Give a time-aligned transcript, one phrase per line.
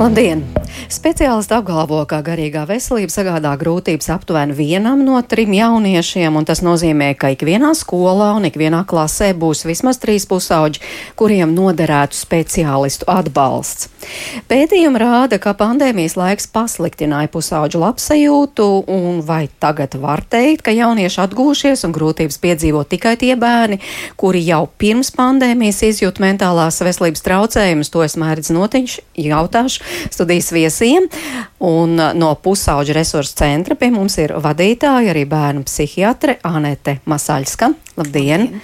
[0.00, 0.59] Labdien!
[0.90, 7.12] Speciālisti apgalvo, ka garīgā veselība sagādā grūtības aptuveni vienam no trim jauniešiem, un tas nozīmē,
[7.14, 10.82] ka ikvienā skolā un ikvienā klasē būs vismaz trīs pusauģi,
[11.14, 13.86] kuriem noderētu speciālistu atbalsts.
[14.50, 21.22] Pētījumi rāda, ka pandēmijas laiks pasliktināja pusauģu labsajūtu, un vai tagad var teikt, ka jaunieši
[21.22, 23.78] atgūšies un grūtības piedzīvo tikai tie bērni,
[24.18, 28.98] kuri jau pirms pandēmijas izjūt mentālās veselības traucējumus, to es mērķis notiņš
[29.30, 30.50] jautāšu studijas
[30.80, 31.08] viesiem.
[31.60, 37.72] Un uh, no pusauģa resursu centra pie mums ir vadītāja, arī bērnu psihiatre Anete Masaļska.
[38.00, 38.46] Labdien!
[38.48, 38.62] Labdien.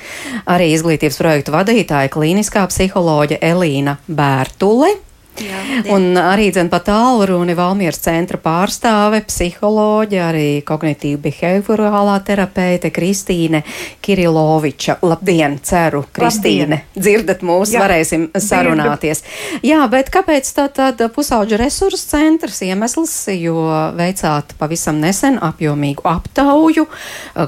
[0.49, 4.95] Arī izglītības projektu vadītāja klīniskā psiholoģa Elīna Bērtule.
[5.43, 5.59] Jā,
[5.93, 13.63] un arī dzen pa tālruni Valmieras centra pārstāve, psiholoģija, arī kognitīva behaviorālā terapeite Kristīne
[14.05, 14.99] Kiriloviča.
[15.07, 17.03] Labdien, ceru, Kristīne, Labdien.
[17.05, 19.23] dzirdat mūs, Jā, varēsim sarunāties.
[19.27, 19.61] Dzirdu.
[19.69, 23.67] Jā, bet kāpēc tā tad pusauģa resursu centrs iemesls, jo
[23.99, 26.87] veicāt pavisam nesen apjomīgu aptauju,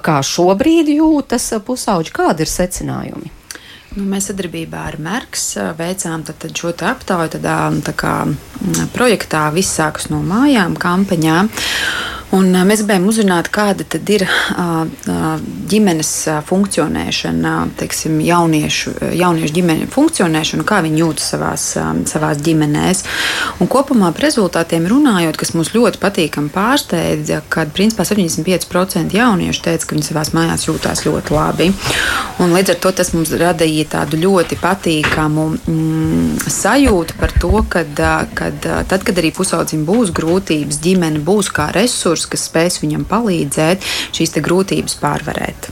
[0.04, 3.37] kā šobrīd jūtas pusauģi, kādi ir secinājumi?
[3.98, 8.12] Nu, mēs sadarbībā ar Merks veicām tad, tad šo aptauju tādā tā kā,
[8.94, 11.40] projektā Viss sākas no mājām kampaņā.
[12.36, 14.24] Un mēs gribējām uzzināt, kāda ir
[15.72, 16.10] ģimenes
[16.44, 21.64] funkcionēšana, teiksim, jauniešu, jauniešu ģimeņu funkcionēšana, kā viņi jūtas savās,
[22.10, 23.00] savās ģimenēs.
[23.64, 29.88] Un kopumā par rezultātiem runājot, kas mums ļoti patīkami pārsteidza, kad principā 75% jauniešu teica,
[29.88, 31.70] ka viņi savās mājās jūtās ļoti labi.
[32.44, 37.84] Un līdz ar to tas mums radīja tādu ļoti patīkamu mm, sajūtu par to, ka
[37.94, 43.84] tad, kad arī pusaudzim būs grūtības, ģimene būs kā resurs kas spēs viņam palīdzēt
[44.16, 45.70] šīs grūtības pārvarēt.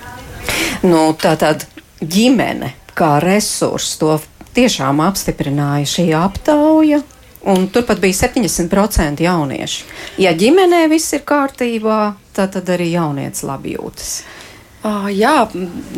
[0.87, 1.67] Nu, tā tad
[2.01, 4.17] ģimene kā resurs to
[4.57, 7.03] tiešām apstiprināja šī aptauja.
[7.47, 9.85] Un turpat bija 70% jaunieši.
[10.19, 14.17] Ja ģimenē viss ir kārtībā, tad, tad arī jaunietis labi jūtas.
[14.87, 15.49] Uh, jā,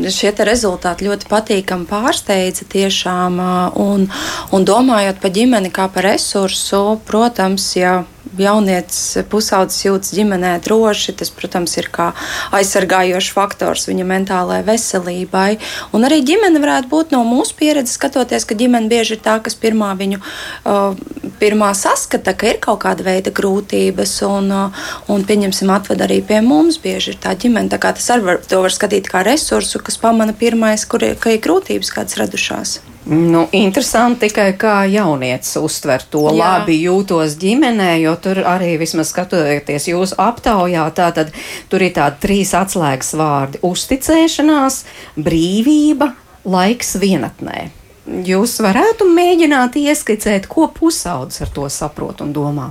[0.08, 3.36] šie rezultāti ļoti patīkami pārsteidza tiešām.
[3.84, 4.06] Un,
[4.54, 7.98] un domājot par ģimeni kā par resursu, protams, ja
[8.38, 12.10] jaunietis pusaudzis jūtas ģimenē droši, tas, protams, ir kā
[12.56, 15.48] aizsargājošs faktors viņa mentālajai veselībai.
[15.96, 19.56] Un arī ģimene varētu būt no mūsu pieredzes, skatoties, ka ģimene bieži ir tā, kas
[19.58, 20.98] pirmā viņu uh,
[21.40, 26.42] pirmā saskata, ka ir kaut kāda veida grūtības, un, uh, un pieņemsim, atved arī pie
[26.44, 26.80] mums.
[26.82, 30.36] Bieži ir tā ģimene, tā kā tas arī var, var skatīt kā resursu, kas pamana
[30.36, 32.78] pirmais, kur ir, ir grūtības kādas radušās.
[33.06, 36.26] Nu, interesanti tikai kā jaunietis uztver to.
[36.28, 36.36] Jā.
[36.38, 41.32] Labi jūtos ģimenē, jo tur arī vismaz skatoties jūsu aptaujā, tātad
[41.70, 44.82] tur ir tādi trīs atslēgas vārdi- uzticēšanās,
[45.16, 46.12] brīvība,
[46.44, 47.70] laiks vienatnē.
[48.08, 52.70] Jūs varētu mēģināt ieskicēt, ko pusaudzis ar to saprot un domā.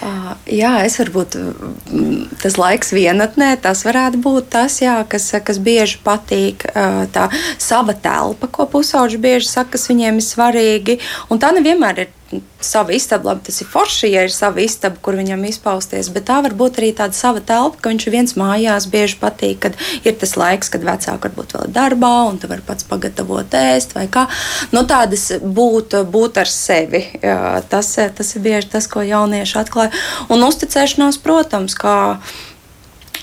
[0.00, 1.36] Uh, jā, es varbūt
[2.40, 6.64] tas laiks vienatnē, tas varētu būt tas, jā, kas, kas bieži patīk.
[6.72, 7.28] Uh, tā
[7.60, 10.98] sava telpa, ko pusauģi bieži saka, kas viņiem ir svarīgi.
[11.28, 12.14] Un tā nevienmēr ir
[12.60, 16.40] sava istaba, labi, tas ir forši, ja ir sava istaba, kur viņam izpausties, bet tā
[16.44, 18.88] var būt arī tāda sava telpa, ka viņš viens mājās.
[18.90, 22.64] Bieži patīk, kad ir tas laiks, kad vecāki varbūt vēl ir darbā, un tu vari
[22.66, 24.26] pats pagatavot ēst vai kā.
[24.74, 27.04] Nu, tādas būt, būt ar sevi.
[27.70, 29.94] Tas, tas ir bieži tas, ko jaunieši atklāja.
[30.32, 31.98] Un uzticēšanās, protams, kā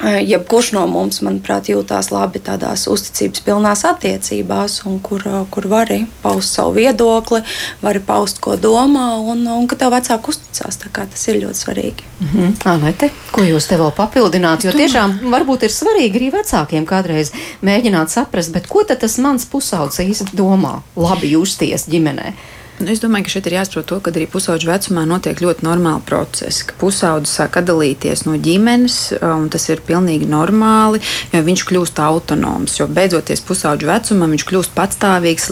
[0.03, 5.23] Jebkurš no mums, manuprāt, jūtās labi tādās uzticības pilnās attiecībās, un kur,
[5.53, 7.39] kur vari paust savu viedokli,
[7.83, 10.81] vari paust, ko domā, un, un ka tev vecāki uzticās.
[10.95, 12.03] Tas ir ļoti svarīgi.
[12.19, 12.53] Mm -hmm.
[12.71, 14.65] Anete, ko jūs te vēl papildināt?
[14.65, 17.31] Jo tiešām varbūt ir svarīgi arī vecākiem kādreiz
[17.61, 22.33] mēģināt saprast, ko tas mans pusaudzis īsti domā, labi justies ģimenei.
[22.75, 26.03] Nu, es domāju, ka šeit ir jāsaprot to, ka arī pusauģu vecumā notiek ļoti normāli
[26.03, 26.65] procesi.
[26.75, 30.99] Pusaudzis sāk atdalīties no ģimenes, un tas ir pilnīgi normāli,
[31.31, 32.75] jo viņš kļūst autonoms.
[32.75, 35.47] Jo beidzoties pusauģu vecumam, viņš kļūst patstāvīgs,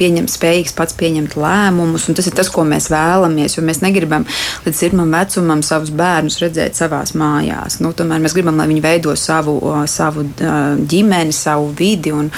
[0.00, 3.58] pieņem, spējīgs pats pieņemt lēmumus, un tas ir tas, ko mēs vēlamies.
[3.58, 4.24] Jo mēs negribam
[4.64, 7.76] līdz pirmam vecumam savus bērnus redzēt savās mājās.
[7.84, 12.32] Nu, tomēr mēs gribam, lai viņi veido savu, savu ģimeni, savu vidi un,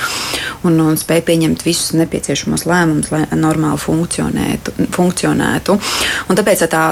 [0.67, 4.73] un, un spēj pieņemt visus nepieciešamos lēmumus, lai normāli funkcionētu funkcionētu.
[4.95, 5.77] funkcionētu.
[6.29, 6.85] Un tāpēc tā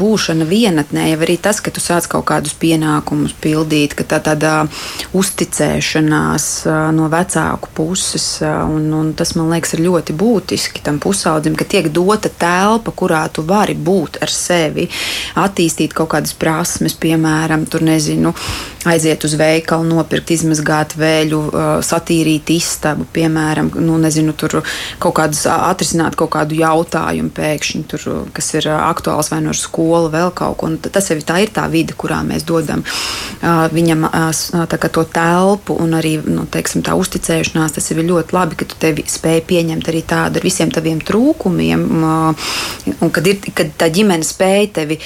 [0.00, 4.66] būšana vienatnē jau arī tas, ka tu sāc kaut kādus pienākumus pildīt, ka tā tāda
[5.16, 6.46] uzticēšanās
[6.96, 11.90] no vecāku puses, un, un tas man liekas ir ļoti būtiski tam pusaudzim, ka tiek
[11.92, 14.88] dota telpa, kurā tu vari būt ar sevi,
[15.38, 18.34] attīstīt kaut kādas prasmes, piemēram, tur nezinu
[18.88, 21.40] aiziet uz veikalu, nopirkt, izmazgāt vēļu,
[21.84, 24.60] satīrīt istabu, piemēram, nu, nezinu, tur
[25.02, 30.32] kaut kādus atrisināt kaut kādu jautājumu pēkšņi, tur, kas ir aktuāls vai no skola, vēl
[30.36, 30.70] kaut ko.
[30.70, 32.84] Un tas ir tā, ir tā vide, kurā mēs dodam
[33.40, 34.06] viņam
[34.70, 37.76] kā, to telpu un arī nu, teiksim, tā uzticēšanās.
[37.76, 41.86] Tas ir ļoti labi, ka tu tevi spēj pieņemt arī tādu ar visiem taviem trūkumiem,
[42.04, 45.00] un kad, ir, kad tā ģimene spēj tevi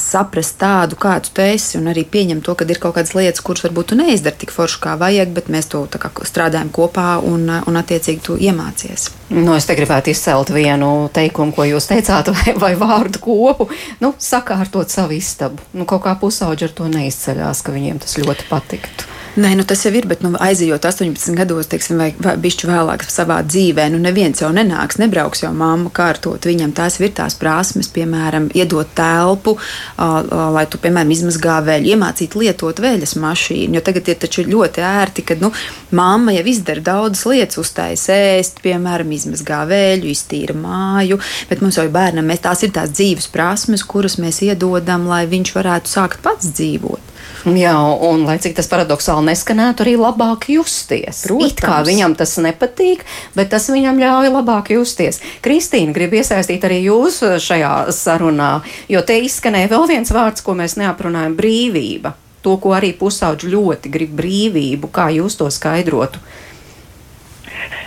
[0.00, 3.64] saprast tādu, kāds tu esi, un arī pieņemt to, ka ir kaut kādas lietas, kuras
[3.66, 7.80] varbūt tu neizdari tik forši kā vajag, bet mēs to kā, strādājam kopā un, un
[7.80, 9.10] attiecīgi tu iemācies.
[9.34, 10.73] Nu, es te gribētu izcelt vienu
[11.14, 13.68] teikumu, ko jūs teicāt, vai, vai vārdu kopu.
[14.02, 15.62] Nu, sakārtot savu istabu.
[15.72, 19.13] Nu, kaut kā pusauģi ar to neizceļās, ka viņiem tas ļoti patiktu.
[19.34, 23.02] Nē, nu tas jau ir, bet nu, aizejot 18 gados, teiksim, vai, vai bišķi vēlāk
[23.10, 26.46] savā dzīvē, nu neviens jau nenāks, nebrauks jau mammu kārtot.
[26.46, 29.56] Viņam tās ir tās prasmes, piemēram, iedot telpu,
[29.98, 33.74] lai tu, piemēram, izmazgā vēļu, iemācīt lietot vēļas mašīnu.
[33.74, 35.50] Jo tagad ir taču ļoti ērti, ka nu,
[35.90, 41.18] mamma jau izdara daudzas lietas, uztaisa ēst, piemēram, izmazgā vēļu, iztīra māju,
[41.50, 45.56] bet mums jau bērnam mēs, tās ir tās dzīves prasmes, kuras mēs iedodam, lai viņš
[45.58, 47.13] varētu sākt pats dzīvot.
[47.44, 51.26] Jā, un lai cik tas paradoxāli neskanētu, arī labāk justies.
[51.26, 51.52] Protams.
[51.52, 53.04] It kā viņam tas nepatīk,
[53.36, 55.20] bet tas viņam ļauj labāk justies.
[55.44, 60.78] Kristīna grib iesaistīt arī jūs šajā sarunā, jo te izskanēja vēl viens vārds, ko mēs
[60.80, 62.14] neaprunājam- brīvība.
[62.44, 66.20] To, ko arī pusauģi ļoti grib brīvību, kā jūs to skaidrotu.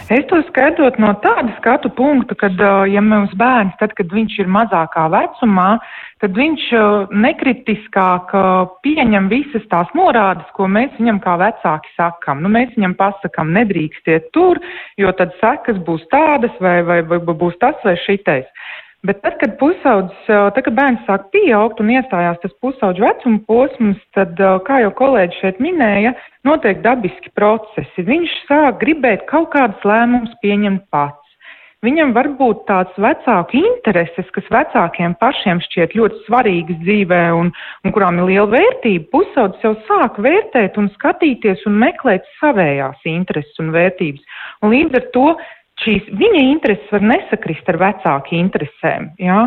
[0.09, 2.47] Es to skaidrotu no tāda skatu punkta, ka,
[2.87, 5.79] ja mums bērns, tad, kad viņš ir mazākā vecumā,
[6.23, 6.69] tad viņš
[7.25, 8.33] nekritiskāk
[8.85, 12.41] pieņem visas tās norādes, ko mēs viņam kā vecāki sakam.
[12.43, 14.61] Nu, mēs viņam pasakam, nedrīkstiet tur,
[14.97, 18.49] jo tad sekas būs tādas vai, vai, vai būs tas vai šitais.
[19.05, 23.99] Bet tad, kad pusaudzis, tad, kad bērns sāk pieaugt un iestājās tas pusauģu vecuma posms,
[24.17, 26.15] tad, kā jau kolēģi šeit minēja,
[26.47, 28.07] notiek dabiski procesi.
[28.09, 31.26] Viņš sāk gribēt kaut kādas lēmumus pieņemt pats.
[31.85, 37.51] Viņam var būt tāds vecāku intereses, kas vecākiem pašiem šķiet ļoti svarīgas dzīvē un,
[37.85, 39.05] un kurām ir liela vērtība.
[39.13, 44.41] Pusaudzis jau sāk vērtēt un skatīties un meklēt savējās intereses un vērtības.
[44.65, 45.27] Un līdz ar to
[45.83, 49.11] šīs viņa intereses var nesakrist ar vecāku interesēm.
[49.21, 49.43] Ja?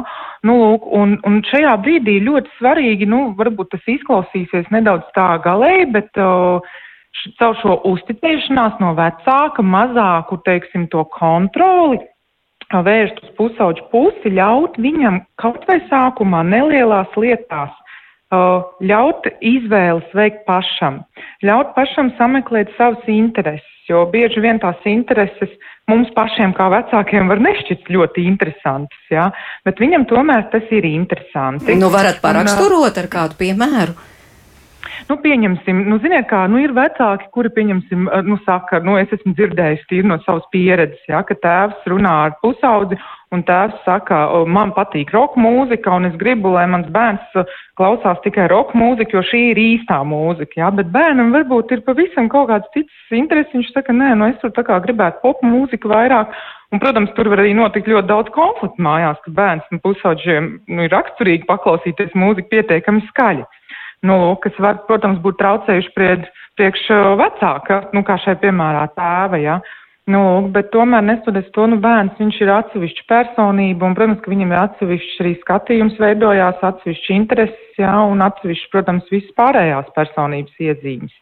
[0.47, 5.91] Nu, lūk, un, un šajā brīdī ļoti svarīgi, nu, varbūt tas izklausīsies nedaudz tā galēji,
[5.99, 6.63] bet uh,
[7.43, 11.99] caur šo uzticēšanās no vecāka mazāku, teiksim, to kontroli
[12.71, 17.75] vērst uz pusauģu pusi, ļaut viņam kaut vai sākumā nelielās lietās
[18.31, 21.01] ļaut izvēles veikt pašam,
[21.43, 25.51] ļaut pašam sameklēt savas intereses, jo bieži vien tās intereses
[25.91, 29.27] mums pašiem kā vecākiem var nešķirt ļoti interesantas, jā,
[29.67, 31.75] bet viņam tomēr tas ir interesanti.
[31.75, 33.99] Nu, varat paraksturot ar kādu piemēru?
[35.09, 39.13] Nu, pieņemsim, nu, ziniet, kā, nu, ir vecāki, kuri, pieņemsim, eh, nu, saka, nu, es
[39.17, 42.99] esmu dzirdējis tīri no savas pieredzes, ja, ka tēvs runā ar pusaudzi
[43.35, 44.21] un tēvs saka,
[44.51, 49.19] man patīk roka mūzika un es gribu, lai mans bērns eh, klausās tikai roka mūziku,
[49.19, 53.55] jo šī ir īstā mūzika, jā, bet bērnam varbūt ir pavisam kaut kāds cits interesi,
[53.57, 56.35] viņš saka, nē, nu, es tur tā kā gribētu pop mūziku vairāk.
[56.71, 60.85] Un, protams, tur var arī notikt ļoti daudz konfliktu mājās, ka bērns un pusauģiem nu,
[60.87, 63.43] ir raksturīgi paklausīties mūziku pietiekami skaļi
[64.07, 66.89] nu, kas var, protams, būt traucējuši priekš, priekš
[67.21, 69.61] vecāka, nu, kā šai piemērā tēva, ja.
[70.11, 74.55] Nu, bet tomēr nestoties to, nu, bērns, viņš ir atsevišķa personība, un, protams, ka viņam
[74.55, 81.15] ir atsevišķs arī skatījums veidojās, atsevišķi intereses, jā, un atsevišķi, protams, visas pārējās personības iezīmes.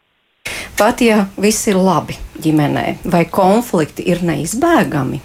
[0.79, 5.19] Pat ja viss ir labi ģimenē, vai konflikti ir neizbēgami?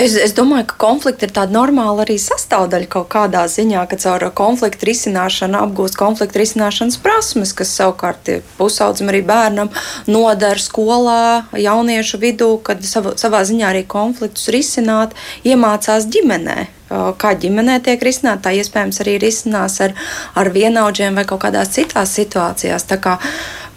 [0.00, 4.24] Es, es domāju, ka konflikti ir tāda normāla arī sastāvdaļa kaut kādā ziņā, ka caur
[4.36, 9.72] konfliktu risināšanu apgūst konfliktu risināšanas prasmes, kas savukārt pusaudzim arī bērnam
[10.08, 17.78] nodara skolā, jauniešu vidū, kad sav, savā ziņā arī konfliktus risināt, iemācās ģimenē kā ģimenē
[17.86, 19.94] tiek risināta, tā iespējams arī risinās ar,
[20.34, 22.86] ar vienaudžiem vai kaut kādās citās situācijās.
[22.90, 23.16] Tā kā,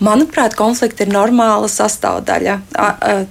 [0.03, 2.57] manuprāt, konflikti ir normāla sastāvdaļa.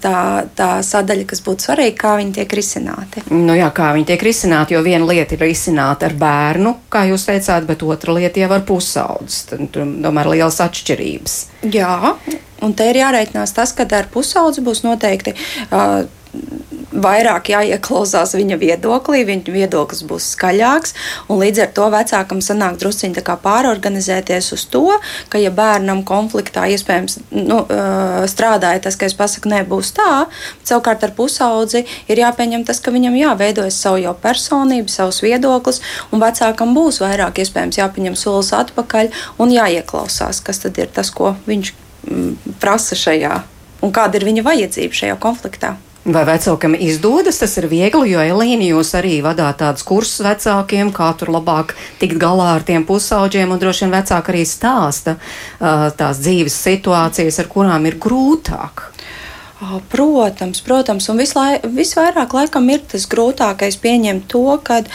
[0.02, 0.14] Tā,
[0.58, 3.24] tā sadaļa, kas būtu svarīga, kā viņi tiek risināti.
[3.34, 7.26] Nu jā, kā viņi tiek risināti, jo viena lieta ir risināta ar bērnu, kā jūs
[7.28, 9.44] teicāt, bet otra lieta jau ar pusaudzes.
[9.50, 9.66] Tur
[10.06, 11.38] tomēr lielas atšķirības.
[11.74, 12.16] Jā,
[12.62, 15.34] un te ir jāreikinās tas, ka ar pusaudzi būs noteikti.
[15.68, 16.02] Uh,
[16.92, 20.94] vairāk jāieklausās viņa viedoklī, viņa viedoklis būs skaļāks.
[21.28, 24.84] Līdz ar to vecākam sanāk drusciņi pārorganizēties uz to,
[25.32, 27.62] ka, ja bērnam konfliktā iespējams nu,
[28.28, 30.26] strādāja tas, ka es pasaku, nebūs tā,
[30.68, 35.80] savukārt ar pusaudzi ir jāpieņem tas, ka viņam jāveidojas savu jau personību, savus viedoklis,
[36.12, 39.12] un vecākam būs vairāk iespējams jāpieņem solis atpakaļ
[39.42, 43.40] un jāieklausās, kas tad ir tas, ko viņš mm, prasa šajā
[43.82, 45.74] un kāda ir viņa vajadzība šajā konfliktā.
[46.02, 51.12] Vai vecākam izdodas, tas ir viegli, jo Elīna jūs arī vadāt tādus kursus vecākiem, kā
[51.14, 56.18] tur labāk tikt galā ar tiem pusauģiem, un droši vien vecāki arī stāsta uh, tās
[56.24, 58.91] dzīves situācijas, ar kurām ir grūtāk.
[59.88, 64.88] Protams, protams, un vislai, visvairāk laikam ir tas grūtākais pieņemt to, kad,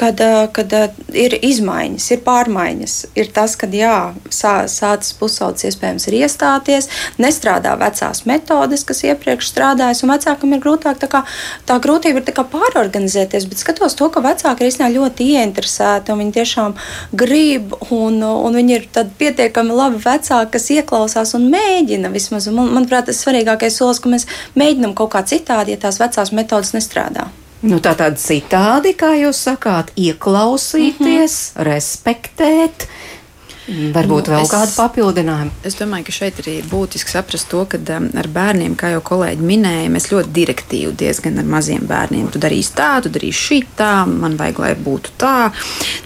[0.00, 0.20] kad,
[0.56, 0.72] kad
[1.12, 2.94] ir izmaiņas, ir pārmaiņas.
[3.20, 6.88] Ir tas, ka jā, sā, sācis pusaudzis iespējams ir iestāties,
[7.20, 11.02] nestrādā vecās metodes, kas iepriekš strādājas, un vecākam ir grūtāk.
[11.04, 11.24] Tā, kā,
[11.68, 16.36] tā grūtība ir tā pārorganizēties, bet skatos to, ka vecāki ir ļoti ieinteresēti un viņi
[16.38, 16.78] tiešām
[17.12, 18.88] grib, un, un viņi ir
[19.20, 22.48] pietiekami labi vecāki, kas ieklausās un mēģina vismaz.
[22.54, 24.28] Man, manuprāt, tas svarīgākais solis, ka mēs
[24.58, 27.28] mēģinām kaut kā citādi, ja tās vecās metodas nestrādā.
[27.64, 31.68] Nu, tā tad citādi, kā jūs sakāt, ieklausīties, mm -hmm.
[31.70, 32.88] respektēt.
[33.64, 35.52] Varbūt nu, vēl es, kādu papildinājumu.
[35.64, 39.46] Es domāju, ka šeit arī būtiski saprast to, ka um, ar bērniem, kā jau kolēģi
[39.48, 42.28] minēja, mēs ļoti direktīvi diezgan ar maziem bērniem.
[42.28, 45.48] Tu darīsi tā, tu darīsi šitā, man vajag, lai būtu tā.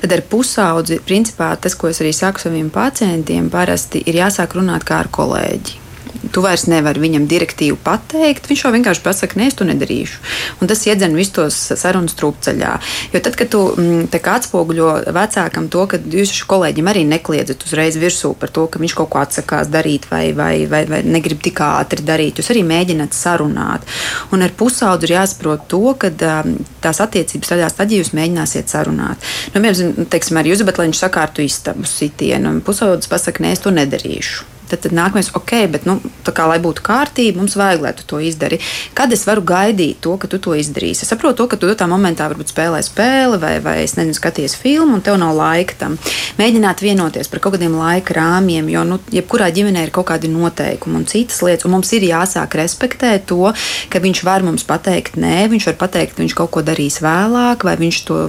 [0.00, 4.86] Tad ar pusaudzi, principā tas, ko es arī saku saviem pacientiem, parasti ir jāsāk runāt
[4.86, 5.87] kā ar kolēģi.
[6.18, 8.48] Tu vairs nevari viņam direktīvu pateikt.
[8.50, 10.18] Viņš jau vienkārši pasakā, nē, es to nedarīšu.
[10.58, 12.72] Un tas iedzen visus tos sarunas trūkceļā.
[13.14, 18.32] Jo tad, kad tu mm, atspoguļo vecākam to, ka jūs kolēģim arī nekliedzat uzreiz virsū
[18.38, 22.02] par to, ka viņš kaut ko atsakās darīt vai, vai, vai, vai negrib tik ātri
[22.06, 23.86] darīt, jūs arī mēģināt sarunāt.
[24.34, 28.74] Un ar pusaudzi ir jāsaprot to, ka um, tās attiecības radās tad, ja jūs mēģināsiet
[28.74, 29.22] sarunāt.
[29.54, 33.64] Nu, piemēram, teiksim, ar Juzu, bet lai viņš sakārtu istabu sitienu, pusaudzis pasakā, nē, es
[33.64, 34.57] to nedarīšu.
[34.68, 35.96] Tad, tad nākamais, ok, bet, nu,
[36.28, 38.58] kā, lai būtu kārtība, mums vajag, lai tu to izdari.
[38.96, 41.06] Kad es varu gaidīt to, ka tu to izdarīsi?
[41.06, 44.56] Es saprotu, to, ka tu tā momentā varbūt spēlē spēli vai, vai es nezinu, skaties
[44.60, 45.96] filmu, un tev nav laika tam.
[46.38, 51.00] Mēģināt vienoties par kaut kādiem laika rāmjiem, jo, nu, jebkurā ģimenē ir kaut kādi noteikumi
[51.00, 53.52] un citas lietas, un mums ir jāsāk respektēt to,
[53.88, 57.76] ka viņš var mums pateikt, nē, viņš var pateikt, viņš kaut ko darīs vēlāk, vai
[57.80, 58.20] viņš to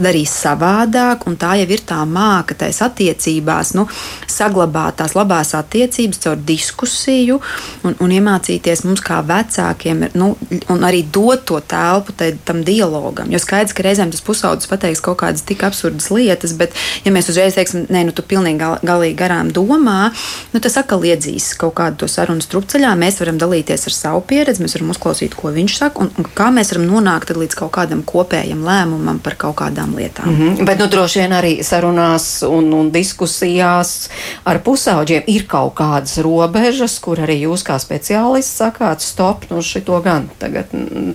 [0.00, 3.86] darīs savādāk, un tā jau ir tā māka, tais attiecībās, nu,
[4.30, 7.38] saglabāt tās labās attiecības attiecības, caur diskusiju
[7.86, 10.32] un, un iemācīties mums kā vecākiem, nu,
[10.72, 13.30] un arī dot to telpu tai, tam dialogam.
[13.32, 17.30] Jo skaidrs, ka reizēm tas pusaudzis pateiks kaut kādas tik absurdas lietas, bet, ja mēs
[17.32, 20.12] uzreiz teiksim, nē, nu, tu pilnīgi gal, galīgi garām domā,
[20.52, 22.94] nu, tas atkal iedzīs kaut kādu to sarunu strupceļā.
[22.98, 26.50] Mēs varam dalīties ar savu pieredzi, mēs varam uzklausīt, ko viņš saka, un, un kā
[26.54, 30.28] mēs varam nonākt līdz kaut kādam kopējam lēmumam par kaut kādām lietām.
[30.28, 30.64] Mm -hmm.
[30.68, 34.08] Bet, nu, droši vien arī sarunās un, un diskusijās
[34.44, 39.62] ar pusauģiem ir kaut kaut kādas robežas, kur arī jūs kā speciālists sakāt, stop, nu
[39.62, 40.68] šito gan tagad.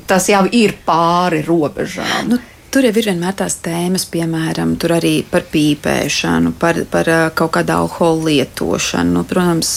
[0.07, 2.31] Tas jau ir pāri robežām.
[2.31, 7.07] Nu, Tur jau ir vienmēr tās tēmas, piemēram, arī par pīpēšanu, par, par
[7.38, 9.69] kaut kādu alkohola lietošanu, nu, protams,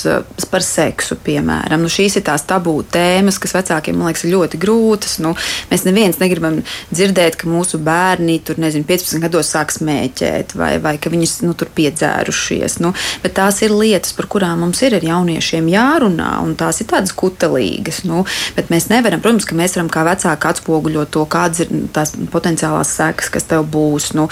[0.50, 1.85] par seksu, piemēram.
[1.85, 5.14] Nu, šīs ir tās tabū tēmas, kas vecākiem, man liekas, ļoti grūtas.
[5.23, 5.37] Nu,
[5.70, 6.59] mēs neviens negribam
[6.90, 11.54] dzirdēt, ka mūsu bērni tur, nezinu, 15 gados sāk smēķēt vai, vai ka viņi nu,
[11.54, 12.80] tur piedzērušies.
[12.82, 12.90] Nu,
[13.23, 17.14] bet tās ir lietas, par kurām mums ir ar jauniešiem jārunā, un tās ir tādas
[17.14, 18.02] kutelīgas.
[18.11, 18.26] Nu,
[18.59, 22.79] bet mēs nevaram, protams, ka mēs varam kā vecāki atspoguļot to, kādas ir tās potenciālās
[22.80, 24.28] emocionālās sekas, kas tev būs, nu,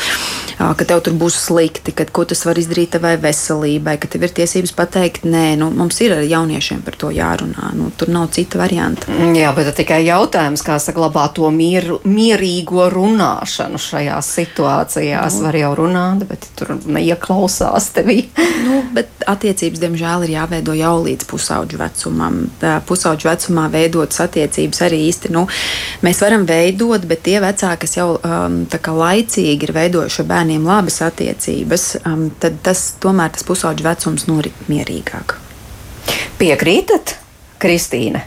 [0.59, 4.33] ka tev tur būs slikti, ka, ko tas var izdarīt tavai veselībai, ka tev ir
[4.35, 7.73] tiesības pateikt, nē, nu, mums ir ar jauniešiem par to jārunā.
[7.75, 9.11] Nu, tur nav cita varianta.
[9.11, 15.39] Mm, jā, bet tikai jautājums, kā saglabāt to mieru, mierīgo runāšanu šajās situācijās.
[15.39, 15.49] Nu.
[15.49, 18.25] Var jau runāt, bet tur neieklausās tevī.
[18.67, 22.41] nu, bet attiecības, diemžēl, ir jāveido jau līdz pusauģu vecumam.
[22.89, 25.45] Pusauģu vecumā veidotas attiecības arī īsti nu,
[26.05, 28.63] mēs varam veidot, bet tie vecāki, kas jau uh, um,
[29.03, 34.67] laicīgi ir veidojuši ar bērniem labas attiecības, um, tad tas tomēr tas pusauģu vecums norit
[34.71, 35.39] mierīgāk.
[36.39, 37.17] Piekrītat,
[37.59, 38.25] Kristīne?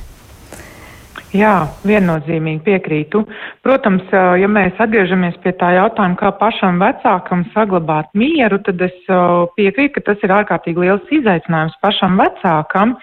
[1.32, 3.22] Jā, viennozīmīgi piekrītu.
[3.64, 8.98] Protams, uh, ja mēs atgriežamies pie tā jautājuma, kā pašam vecākam saglabāt mieru, tad es
[9.08, 12.98] uh, piekrītu, ka tas ir ārkārtīgi liels izaicinājums pašam vecākam,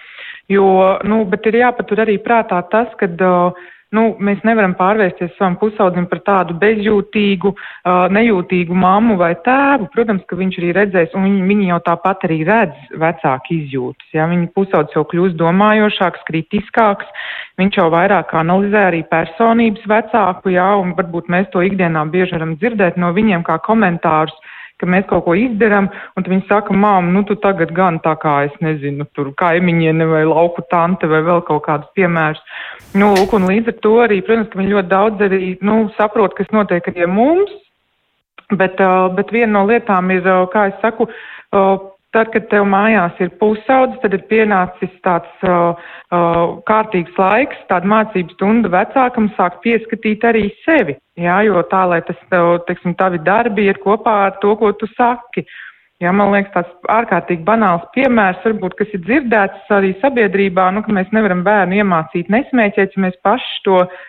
[0.53, 0.69] jo,
[1.09, 6.05] nu, bet ir jāpatur arī prātā tas, ka uh, nu, mēs nevaram pārvērsties savam pusaudzim
[6.09, 7.53] par tādu bezjūtīgu,
[8.13, 9.89] nejūtīgu mammu vai tēvu.
[9.95, 14.11] Protams, ka viņš arī redzēs, un viņi, viņi jau tāpat arī redz vecāku izjūtas.
[14.13, 14.27] Ja?
[14.29, 17.09] Viņa pusaudzis jau kļūst domājošāks, kritiskāks,
[17.61, 20.69] viņš jau vairāk analizē arī personības vecāku, ja?
[20.77, 24.35] un varbūt mēs to ikdienā bieži varam dzirdēt no viņiem kā komentārus
[24.79, 28.35] ka mēs kaut ko izdarām, un viņi saka, māma, nu tu tagad gan tā kā,
[28.47, 32.41] es nezinu, tur kaimiņiene vai lauku tante vai vēl kaut kādus piemērus.
[32.95, 36.35] Nu, lūk, un līdz ar to arī, protams, ka viņi ļoti daudz arī, nu, saprot,
[36.37, 37.51] kas notiek arī mums,
[38.55, 42.63] bet, uh, bet viena no lietām ir, uh, kā es saku, uh, Tad, kad tev
[42.65, 45.77] mājās ir pusaudzis, tad ir pienācis tāds uh,
[46.09, 50.97] uh, kārtīgs laiks, tāda mācību stunda vecākam sāk pieskatīt arī sevi.
[51.21, 54.89] Jā, jo tā, lai tas tev, teiksim, tavi darbi ir kopā ar to, ko tu
[54.95, 55.45] saki.
[56.01, 60.95] Jā, man liekas, tāds ārkārtīgi banāls piemērs, varbūt, kas ir dzirdēts arī sabiedrībā, nu, ka
[60.95, 63.99] mēs nevaram bērnu iemācīt nesmēķēt, ja mēs paši to uh,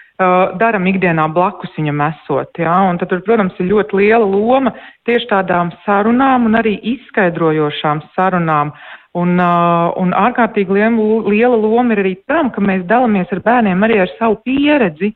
[0.61, 2.61] daram ikdienā blakus viņam esot.
[2.61, 2.77] Ja?
[2.91, 4.75] Un tad, tur, protams, ir ļoti liela loma
[5.09, 8.75] tieši tādām sarunām un arī izskaidrojošām sarunām.
[9.19, 13.97] Un, uh, un ārkārtīgi liela, loma ir arī tam, ka mēs dalāmies ar bērniem arī
[14.05, 15.11] ar savu pieredzi,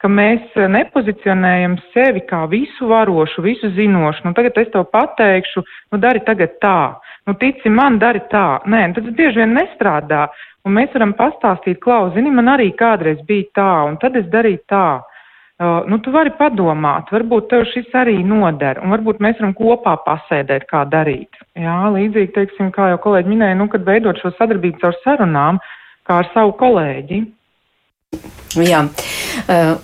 [0.00, 4.22] ka mēs nepozicionējam sevi kā visu varošu, visu zinošu.
[4.24, 6.78] Nu, tagad es tev pateikšu, nu dari tagad tā,
[7.26, 8.60] nu tici man, dari tā.
[8.70, 10.28] Nē, nu, tas bieži vien nestrādā.
[10.68, 14.60] Un mēs varam pastāstīt, klau, zini, man arī kādreiz bija tā, un tad es darīju
[14.68, 14.88] tā.
[15.60, 19.92] Uh, nu, tu vari padomāt, varbūt tev šis arī noder, un varbūt mēs varam kopā
[20.06, 21.36] pasēdēt, kā darīt.
[21.60, 25.60] Jā, līdzīgi, teiksim, kā jau kolēģi minēja, nu, kad veidot šo sadarbību caur sarunām,
[26.08, 27.20] kā ar savu kolēģi,
[28.58, 28.80] Jā,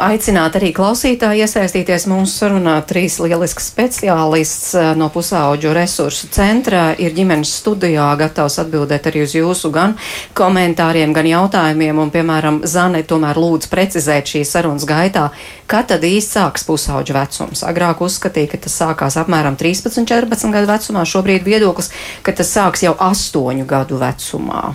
[0.03, 2.73] aicināt arī klausītāji iesaistīties mūsu sarunā.
[2.83, 9.71] Trīs lieliski speciālists no pusauģu resursu centra ir ģimenes studijā gatavs atbildēt arī uz jūsu
[9.71, 9.95] gan
[10.35, 12.01] komentāriem, gan jautājumiem.
[12.03, 15.29] Un, piemēram, Zane tomēr lūdz precizēt šīs sarunas gaitā,
[15.71, 17.63] kad tad īsti sāks pusauģu vecums.
[17.71, 21.07] Agrāk uzskatīja, ka tas sākās apmēram 13, 14 gadu vecumā.
[21.07, 21.95] Šobrīd viedoklis,
[22.27, 24.75] ka tas sāks jau 8 gadu vecumā.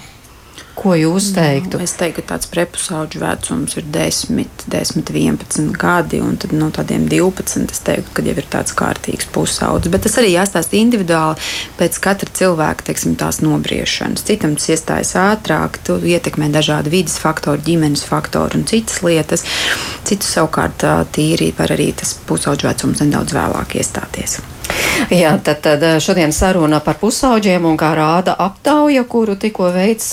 [0.76, 1.78] Ko jūs nu, teiktu?
[1.78, 6.70] Nu, es teiktu, ka tāds prepusauģu vecums ir 10, 10 11 gadi, un tad no
[6.74, 9.92] tādiem 12 es teiktu, ka jau ir tāds kārtīgs pusaudzis.
[9.92, 11.42] Bet tas arī jāstāsta individuāli
[11.80, 14.24] pēc katra cilvēka teiksim, tās nobriešanas.
[14.28, 19.46] Citam tas iestājas ātrāk, tu ietekmē dažādi vidas faktori, ģimenes faktori un citas lietas.
[20.08, 24.40] Citu savukārt tīri var arī tas pusauģu vecums nedaudz vēlāk iestāties.
[25.12, 30.08] Jā, tad, tad šodien saruna par pusauģiem un kā rāda aptauja, kuru tikko veids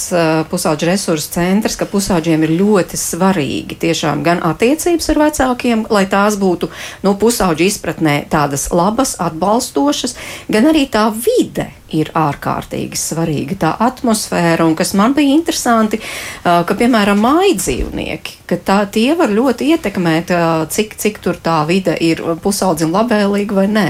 [0.50, 6.38] pusauģu resursu centrs, ka pusauģiem ir ļoti svarīgi tiešām gan attiecības ar vecākiem, lai tās
[6.40, 6.71] būtu,
[7.05, 10.17] nu, pusauģu izpratnē tādas labas, atbalstošas,
[10.49, 16.00] gan arī tā vide ir ārkārtīgi svarīga tā atmosfēra, un kas man bija interesanti,
[16.45, 20.32] ka, piemēram, mājas dzīvnieki, ka tā, tie var ļoti ietekmēt,
[20.73, 23.86] cik, cik tur tā vide ir pusaudzim labvēlīga vai nē.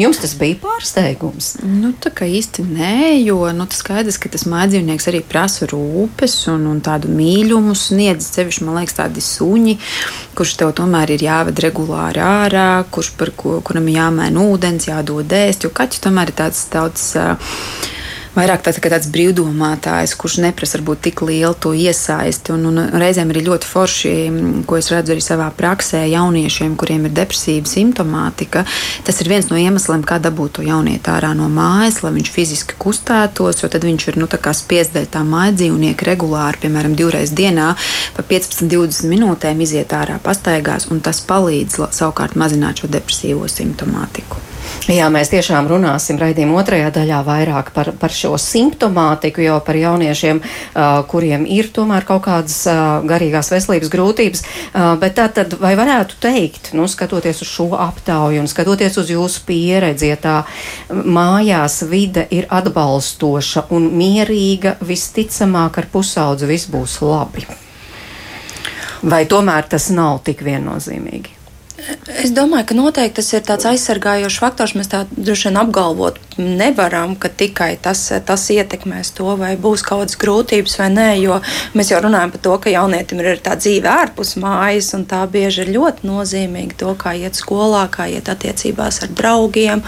[0.00, 1.52] Jums tas bija pārsteigums?
[1.64, 2.94] Nu, tā kā īsti nē,
[3.24, 7.74] jo nu, tas skaidrs, ka tas mājas dzīvnieks arī prasa rūpes un, un tādu mīļumu
[7.78, 9.76] sniedz sevišķi, man liekas, tādi suņi,
[10.38, 15.66] kurš tev tomēr ir jāved regulāri ārā, kurš par ko, kuram jāmēna ūdens, jādod ēst,
[15.66, 17.06] jo kaķis tomēr ir tāds daudz
[18.34, 22.54] vairāk tāds, tāds brīvdomātājs, kurš neprasa varbūt tik lielu to iesaisti.
[22.54, 24.12] Un, un reizēm arī ļoti forši,
[24.68, 28.64] ko es redzu arī savā praksē, jauniešiem, kuriem ir depresīva simptomātika.
[29.06, 32.78] Tas ir viens no iemesliem, kā dabūt to jaunieti ārā no mājas, lai viņš fiziski
[32.80, 37.72] kustētos, jo tad viņš ir nu, spiests dēļ tā māja dzīvnieka regulāri, piemēram, divreiz dienā
[38.16, 44.49] pa 15-20 minūtēm iziet ārā pastaigās, un tas palīdz savukārt mazināt šo depresīvo simptomātiku.
[44.88, 50.40] Jā, mēs tiešām runāsim raidījuma otrajā daļā vairāk par, par šo simptomātiku, jau par jauniešiem,
[50.40, 54.42] uh, kuriem ir tomēr kaut kādas uh, garīgās veselības grūtības.
[54.72, 59.12] Uh, bet tā tad vai varētu teikt, nu, skatoties uz šo aptauju un skatoties uz
[59.12, 60.36] jūsu pieredzi, ja tā
[60.88, 67.44] mājās vide ir atbalstoša un mierīga, visticamāk ar pusaudzi viss būs labi?
[69.04, 71.39] Vai tomēr tas nav tik viennozīmīgi?
[72.20, 74.74] Es domāju, ka noteikti tas ir tāds aizsargājošs faktors.
[74.76, 80.04] Mēs tā droši vien apgalvot nevaram, ka tikai tas, tas ietekmēs to, vai būs kaut
[80.04, 81.08] kādas grūtības vai nē.
[81.20, 81.38] Jo
[81.76, 85.64] mēs jau runājam par to, ka jaunietim ir tā dzīve ārpus mājas, un tā bieži
[85.64, 86.78] ir ļoti nozīmīga.
[86.82, 89.84] To, kā iet skolā, kā iet attiecībās ar draugiem.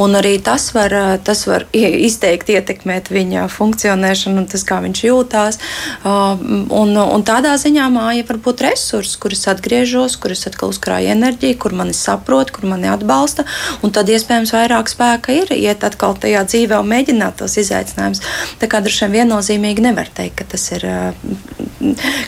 [0.00, 5.60] Un arī tas var, tas var izteikti ietekmēt viņa funkcionēšanu un tas, kā viņš jūtās.
[6.04, 11.58] Un, un tādā ziņā māja var būt resurs, kurus atgriežos, kurus atkal uzkrāju enerģiju enerģiju,
[11.58, 13.46] kur mani saprot, kur mani atbalsta.
[13.80, 18.22] Tad iespējams vairāk spēka ir iet atkal tajā dzīvē un mēģināt tos izaicinājumus.
[18.60, 20.86] Tā kā droši vien viennozīmīgi nevar teikt, ka tas ir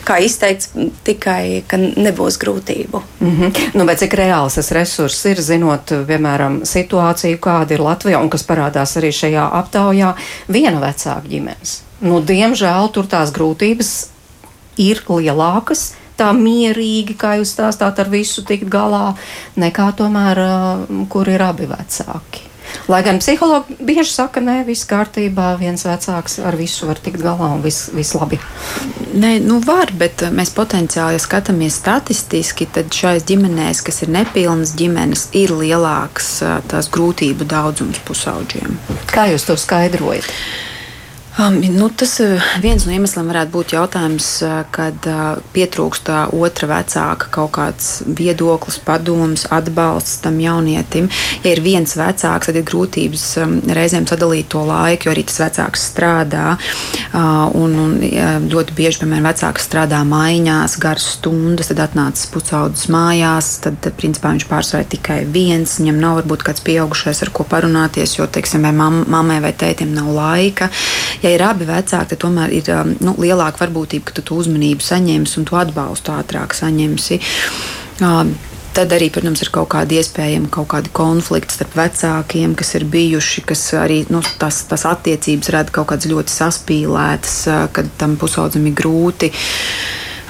[0.07, 0.71] kā izteikts,
[1.05, 3.01] tikai ka nebūs grūtību.
[3.19, 3.71] Mm -hmm.
[3.73, 8.43] nu, bet cik reāls tas resurss ir, zinot, piemēram, situāciju, kāda ir Latvijā un kas
[8.43, 10.13] parādās arī šajā aptaujā,
[10.47, 11.81] viena vecāka ģimenes?
[12.01, 14.07] Nu, diemžēl tur tās grūtības
[14.77, 19.13] ir lielākas tā mierīgi, kā jūs stāstāt, ar visu tikt galā,
[19.59, 20.41] nekā tomēr,
[21.09, 22.49] kur ir abi vecāki.
[22.87, 27.51] Lai gan psihologi bieži saka, nē, viss kārtībā, viens vecāks ar visu var tikt galā
[27.55, 28.39] un viss vis labi.
[29.13, 34.75] Nē, nu var, bet mēs potenciāli, ja skatāmies statistiski, tad šais ģimenēs, kas ir nepilnas
[34.79, 36.35] ģimenes, ir lielāks
[36.71, 38.77] tās grūtību daudzums pusauģiem.
[39.13, 40.27] Kā jūs to skaidrojat?
[41.39, 46.67] Um, nu, tas uh, viens no iemesliem varētu būt jautājums, uh, kad uh, pietrūkst otra
[46.69, 51.07] vecāka kaut kāds viedoklis, padoms, atbalsts tam jaunietim.
[51.41, 55.39] Ja ir viens vecāks, tad ir grūtības um, reizēm sadalīt to laiku, jo arī tas
[55.41, 56.51] vecāks strādā.
[57.09, 57.97] Uh, un, un
[58.53, 64.35] ļoti bieži, piemēram, vecāks strādā maiņās, garas stundas, tad atnācis pusaudzes mājās, tad, tad principā
[64.35, 65.79] viņš pārsvarā tikai viens.
[65.81, 69.97] Viņam nav varbūt kāds pieaugušais, ar ko parunāties, jo, teiksim, vai mam, mammai vai tētim
[69.97, 70.69] nav laika
[71.23, 74.83] ja ir abi vecāki, tad tomēr ir um, nu, lielāka varbūtība, ka tu to uzmanību
[74.83, 77.21] saņemsi un to atbalstu ātrāk saņemsi.
[78.03, 78.35] Um,
[78.73, 83.43] Tad arī, protams, ir kaut kādi iespējami kaut kādi konflikti starp vecākiem, kas ir bijuši,
[83.45, 88.65] kas arī nu, tas, tas attiecības rada kaut kādas ļoti saspīlētas, uh, kad tam pusaudzim
[88.71, 89.29] ir grūti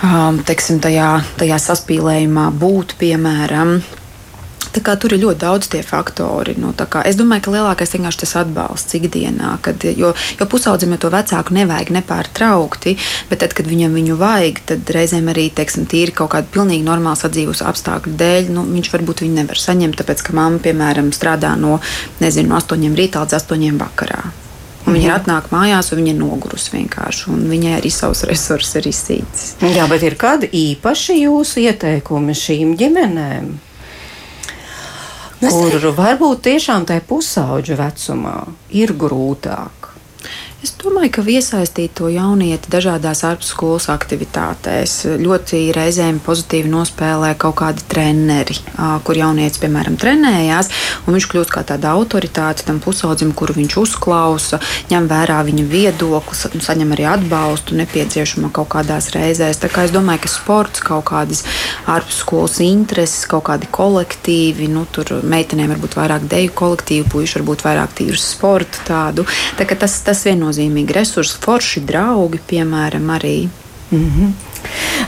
[0.04, 3.78] um, teiksim, tajā, tajā saspīlējumā būt, piemēram.
[4.74, 6.56] Tur ir ļoti daudz tie faktori.
[6.60, 6.74] Nu,
[7.06, 9.56] es domāju, ka lielākais vienkārši tas atbalsts ikdienā.
[9.66, 12.96] Kad, jo, jo pusaudzim jau to vecāku nevajag nepārtraukti,
[13.30, 17.20] bet tad, kad viņam viņu vajag, tad reizēm arī teiksim, tīri kaut kāda pilnīgi normāla
[17.20, 21.80] sadzīves apstākļu dēļ, nu, viņš varbūt viņu nevar saņemt, tāpēc ka mamma, piemēram, strādā no,
[22.24, 24.24] nezinu, no 8 rītā līdz 8 vakarā.
[24.84, 24.98] Un.
[24.98, 27.36] Viņa atnāk mājās, un viņa ir nogurusi vienkārši.
[27.48, 29.54] Viņai arī savs resurss ir izsīcis.
[29.64, 33.54] Jā, bet ir kādi īpaši jūsu ieteikumi šīm ģimenēm?
[35.52, 38.36] Kur varbūt tiešām tajā pusauģu vecumā
[38.84, 39.83] ir grūtāk.
[40.64, 47.84] Es domāju, ka iesaistīt to jaunieti dažādās ārpusskolas aktivitātēs ļoti reizēm pozitīvi nospēlē kaut kādi
[47.92, 48.56] treneri,
[49.04, 50.70] kur jaunietis, piemēram, trenējās,
[51.04, 56.46] un viņš kļūst kā tāda autoritāte tam pusaudzim, kuru viņš uzklausa, ņem vērā viņa viedoklis,
[56.64, 59.60] saņem arī atbalstu nepieciešamā kaut kādās reizēs.
[59.60, 61.44] Tā kā es domāju, ka sports, kaut kādas
[61.92, 68.00] ārpusskolas intereses, kaut kādi kolektīvi, nu, tur meitenēm varbūt vairāk deju kolektīvu, puiši varbūt vairāk
[68.00, 69.28] tīru sportu tādu.
[69.60, 73.50] Tā tas, tas viennozīmīgi viennozīmīgi resursi, forši draugi, piemēram, arī.
[73.92, 74.34] Mm -hmm.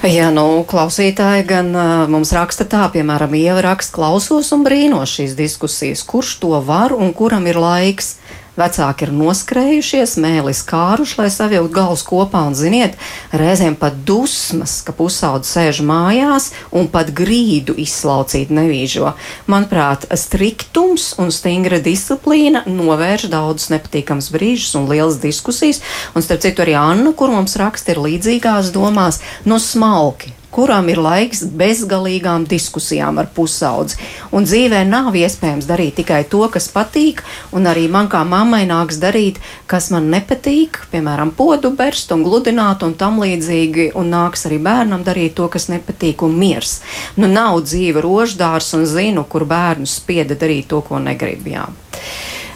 [0.04, 5.36] Jā, nu, klausītāji gan uh, mums raksta tā, piemēram, Ieva raksta, klausos un brīnos šīs
[5.36, 8.18] diskusijas, kurš to var un kuram ir laiks.
[8.56, 12.96] Vecāki ir noskrējušies, mēlis kāruši, lai savilktu galus kopā, un, ziniet,
[13.36, 19.12] reizēm pat dusmas, ka pusaudzis sēž mājās un pat grīdu izslaucīt nevīžo.
[19.52, 25.84] Manuprāt, striktums un stingra disciplīna novērš daudzus nepatīkams brīžus un lielas diskusijas,
[26.16, 31.02] un starp citu arī Anna, kur mums raksta, ir līdzīgās domās, no smalki kurām ir
[31.04, 33.98] laiks bezgalīgām diskusijām ar pusaudzi.
[34.36, 37.24] Un dzīvē nav iespējams darīt tikai to, kas patīk,
[37.56, 39.42] un arī man kā mammai nāks darīt,
[39.72, 45.04] kas man nepatīk, piemēram, podu berst un gludināt un tam līdzīgi, un nāks arī bērnam
[45.08, 46.80] darīt to, kas nepatīk, un miers.
[47.20, 51.46] Nu, nav dzīve roždārs un zinu, kur bērnus spieda darīt to, ko negrib.
[51.52, 51.68] Jā.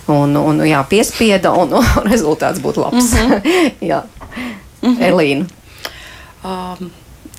[0.10, 3.12] Un, un jā, piespieda, un, un rezultāts būtu labs.
[3.14, 3.72] Mm -hmm.
[3.92, 4.02] jā.
[4.82, 5.04] Mm -hmm.
[5.12, 5.46] Elīna.
[6.44, 6.92] Um,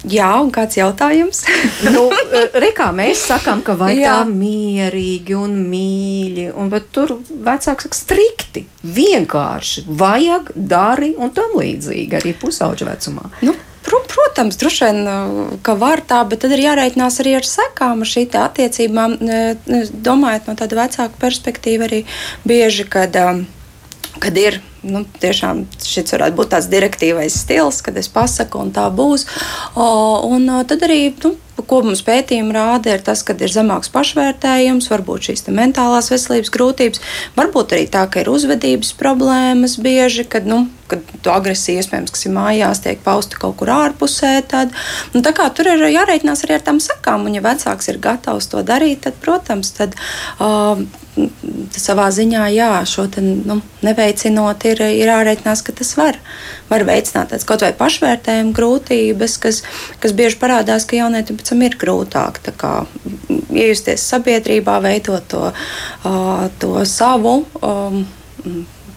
[0.09, 1.43] Jā, un kāds jautājums?
[1.87, 4.21] nu, eh, Rekā mēs sakām, ka vai Jā.
[4.21, 12.21] tā mierīgi un mīļi, un tur vecāks saka strikti, vienkārši vajag, dari un tam līdzīgi
[12.21, 13.29] arī pusauģa vecumā.
[13.45, 13.57] Nu.
[13.91, 18.27] Protams, droši vien, eh, ka var tā, bet tad ir jārēķinās arī ar sekām, šī
[18.29, 19.17] attiecībām.
[20.05, 22.05] Domājot no tāda vecāka perspektīva, arī
[22.47, 23.45] bieži, kad, eh,
[24.21, 28.87] kad ir nu, tiešām šis varētu būt tāds direktīvais stils, kad es pasaku, un tā
[28.95, 29.27] būs.
[29.75, 29.87] O,
[30.31, 31.35] un tad arī nu,
[31.66, 37.03] ko mums pētījumi rāda, ir tas, ka ir zemāks pašvērtējums, varbūt šīs mentālās veselības grūtības,
[37.37, 42.27] varbūt arī tā, ka ir uzvedības problēmas bieži, kad, nu, kad tu agresija iespējams, kas
[42.27, 44.33] ir mājās, tiek pausta kaut kur ārpusē.
[44.51, 44.73] Tad,
[45.14, 48.51] nu, tā kā tur ir jārēķinās arī ar tām sakām, un ja vecāks ir gatavs
[48.53, 49.99] to darīt, tad, protams, tad,
[50.40, 50.81] uh,
[51.77, 56.18] savā ziņā jā, šo te, nu, neveicinot, ir, ir jārēķinās, ka tas var,
[56.70, 59.62] var veicināt tāds kaut vai pašvērtējumu grūtības, kas,
[60.02, 62.74] kas bieži parādās, ka jaunietim pēc tam ir grūtāk kā,
[63.50, 65.46] iejusties sabiedrībā, veidot to,
[66.62, 67.40] to savu.
[67.61, 68.04] Um,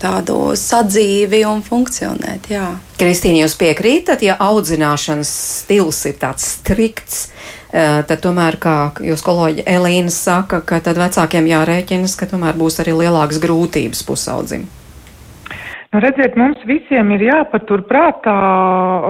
[0.03, 2.49] tādu sadzīvi un funkcionēt.
[2.51, 2.67] Jā.
[2.99, 5.31] Kristīna, jūs piekrītat, ja audzināšanas
[5.63, 7.27] stils ir tāds strikts,
[7.71, 12.97] tad tomēr, kā jūs kolēģi Elīna saka, ka tad vecākiem jārēķinas, ka tomēr būs arī
[12.99, 14.67] lielākas grūtības pusaudzim.
[15.93, 18.33] Redziet, mums visiem ir jāpatur prātā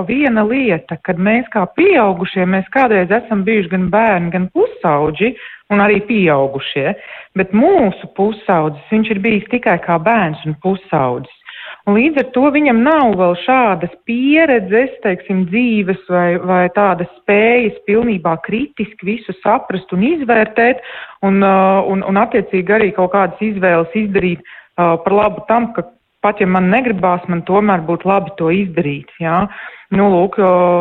[0.04, 5.30] viena lieta, kad mēs kā pieaugušie, mēs kādreiz esam bijuši gan bērni, gan pusauģi,
[5.72, 6.92] un arī pieaugušie,
[7.40, 11.40] bet mūsu pusaudzis, viņš ir bijis tikai kā bērns un pusaudzis.
[11.88, 17.80] Un līdz ar to viņam nav vēl šādas pieredzes, teiksim, dzīves vai, vai tādas spējas
[17.88, 20.84] pilnībā kritiski visu saprast un izvērtēt,
[21.24, 25.88] un, uh, un, un attiecīgi arī kaut kādas izvēles izdarīt uh, par labu tam, ka
[26.24, 29.12] pat ja man negribās, man tomēr būtu labi to izdarīt.
[29.22, 29.46] Jā.
[29.94, 30.40] Nu, lūk,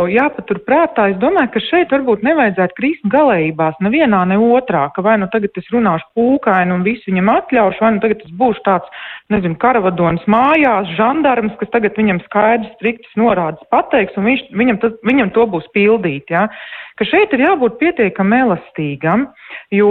[0.09, 5.18] jāpatur prātā, es domāju, ka šeit varbūt nevajadzētu krist galējībās nevienā, ne otrā, ka vai
[5.20, 9.02] nu tagad es runāšu pūkaini un visu viņam atļaušu, vai nu tagad es būšu tāds,
[9.35, 14.96] nezinu, karavadonis mājās, žandarms, kas tagad viņam skaidrs, striktas norādes pateiks, un viņš, viņam, tas,
[15.05, 16.46] viņam to būs pildīt, jā.
[17.00, 19.24] Ka šeit ir jābūt pietiekam elastīgam,
[19.72, 19.88] jo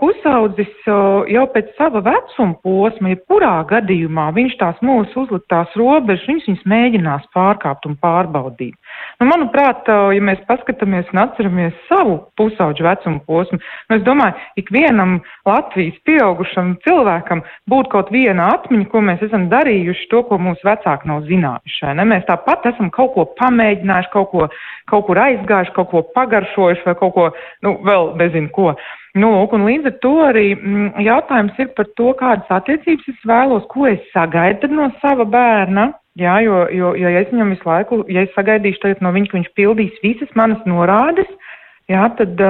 [0.00, 6.66] pusaudzis jau pēc sava vecuma posma, jebkurā gadījumā, viņš tās mūsu uzliktās robežas, viņš viņas
[6.68, 8.76] mēģinās pārkāpt un pārbaudīt.
[9.20, 15.18] Nu, manuprāt, ja mēs paskatāmies un atceramies savu pusauģu vecumu posmu, nu, es domāju, ikvienam
[15.48, 17.40] Latvijas pieaugušam cilvēkam
[17.72, 21.94] būtu kaut viena atmiņa, ko mēs esam darījuši, to, ko mūsu vecāki nav zinājuši.
[21.96, 22.06] Ne?
[22.12, 24.48] Mēs tāpat esam kaut ko pamēģinājuši, kaut, ko,
[24.92, 27.28] kaut kur aizgājuši, kaut ko pagaršojuši vai kaut ko,
[27.62, 28.72] nu, vēl nezinu ko.
[29.12, 33.26] Nu, lūk, un līdz ar to arī mm, jautājums ir par to, kādas attiecības es
[33.28, 35.90] vēlos, ko es sagaidu no sava bērna.
[36.20, 39.30] Jā, jo, jo, jo ja es viņam visu laiku, ja es sagaidīšu tagad no viņa,
[39.30, 41.28] ka viņš pildīs visas manas norādes,
[41.88, 42.40] jā, tad,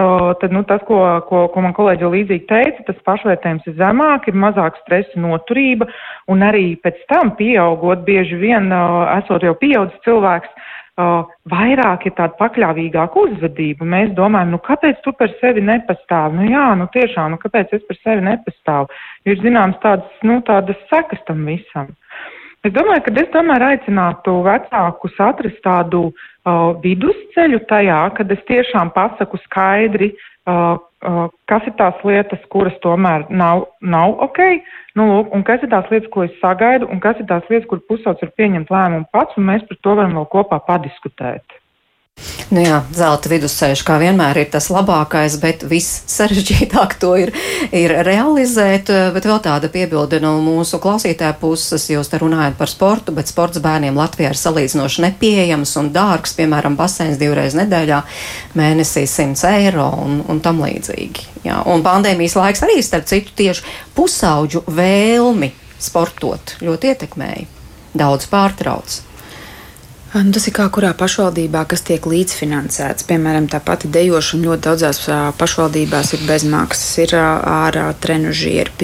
[0.40, 4.38] tad nu, tas, ko, ko, ko man kolēģi līdzīgi teica, tas pašvērtējums ir zemāk, ir
[4.38, 5.86] mazāk stresa noturība,
[6.30, 8.70] un arī pēc tam pieaugot, bieži vien
[9.18, 10.50] esot jau pieaudzis cilvēks,
[10.98, 13.84] vairāk ir tāda pakļāvīgāka uzvedība.
[13.84, 16.36] Mēs domājam, nu kāpēc tu par sevi nepastāvi?
[16.36, 18.88] Nu jā, nu tiešām, nu kāpēc es par sevi nepastāvu?
[19.24, 21.88] Ir zināms tādas, nu, tādas sekas tam visam.
[22.62, 28.92] Es domāju, ka es tomēr aicinātu vecākus atrast tādu uh, vidusceļu tajā, kad es tiešām
[28.94, 34.40] pasaku skaidri, uh, uh, kas ir tās lietas, kuras tomēr nav, nav ok,
[34.98, 37.68] nu, lūk, un kas ir tās lietas, ko es sagaidu, un kas ir tās lietas,
[37.70, 41.61] kur pusauts var pieņemt lēmumu pats, un mēs par to varam vēl kopā padiskutēt.
[42.52, 47.30] Nu jā, zelta vidusceļš kā vienmēr ir tas labākais, bet viss sarežģītāk to ir,
[47.72, 48.90] ir realizēt.
[49.14, 53.62] Bet vēl tāda piebilde no mūsu klausītāja puses, jūs te runājat par sportu, bet sports
[53.64, 58.02] bērniem Latvijā ir salīdzinoši nepieejams un dārgs, piemēram, baseins divreiz nedēļā,
[58.60, 61.24] mēnesī 100 eiro un, un tam līdzīgi.
[61.46, 63.64] Jā, un pandēmijas laiks arī, starp citu, tieši
[63.96, 67.48] pusauģu vēlmi sportot ļoti ietekmēja.
[67.96, 69.00] Daudz pārtrauc.
[70.12, 73.06] Nu, tas ir kā kurā pašvaldībā, kas tiek līdzfinansēts.
[73.08, 74.98] Piemēram, tā pati dejošana ļoti daudzās
[75.40, 78.74] pašvaldībās ir bezmaksas, ir ārā trenižieri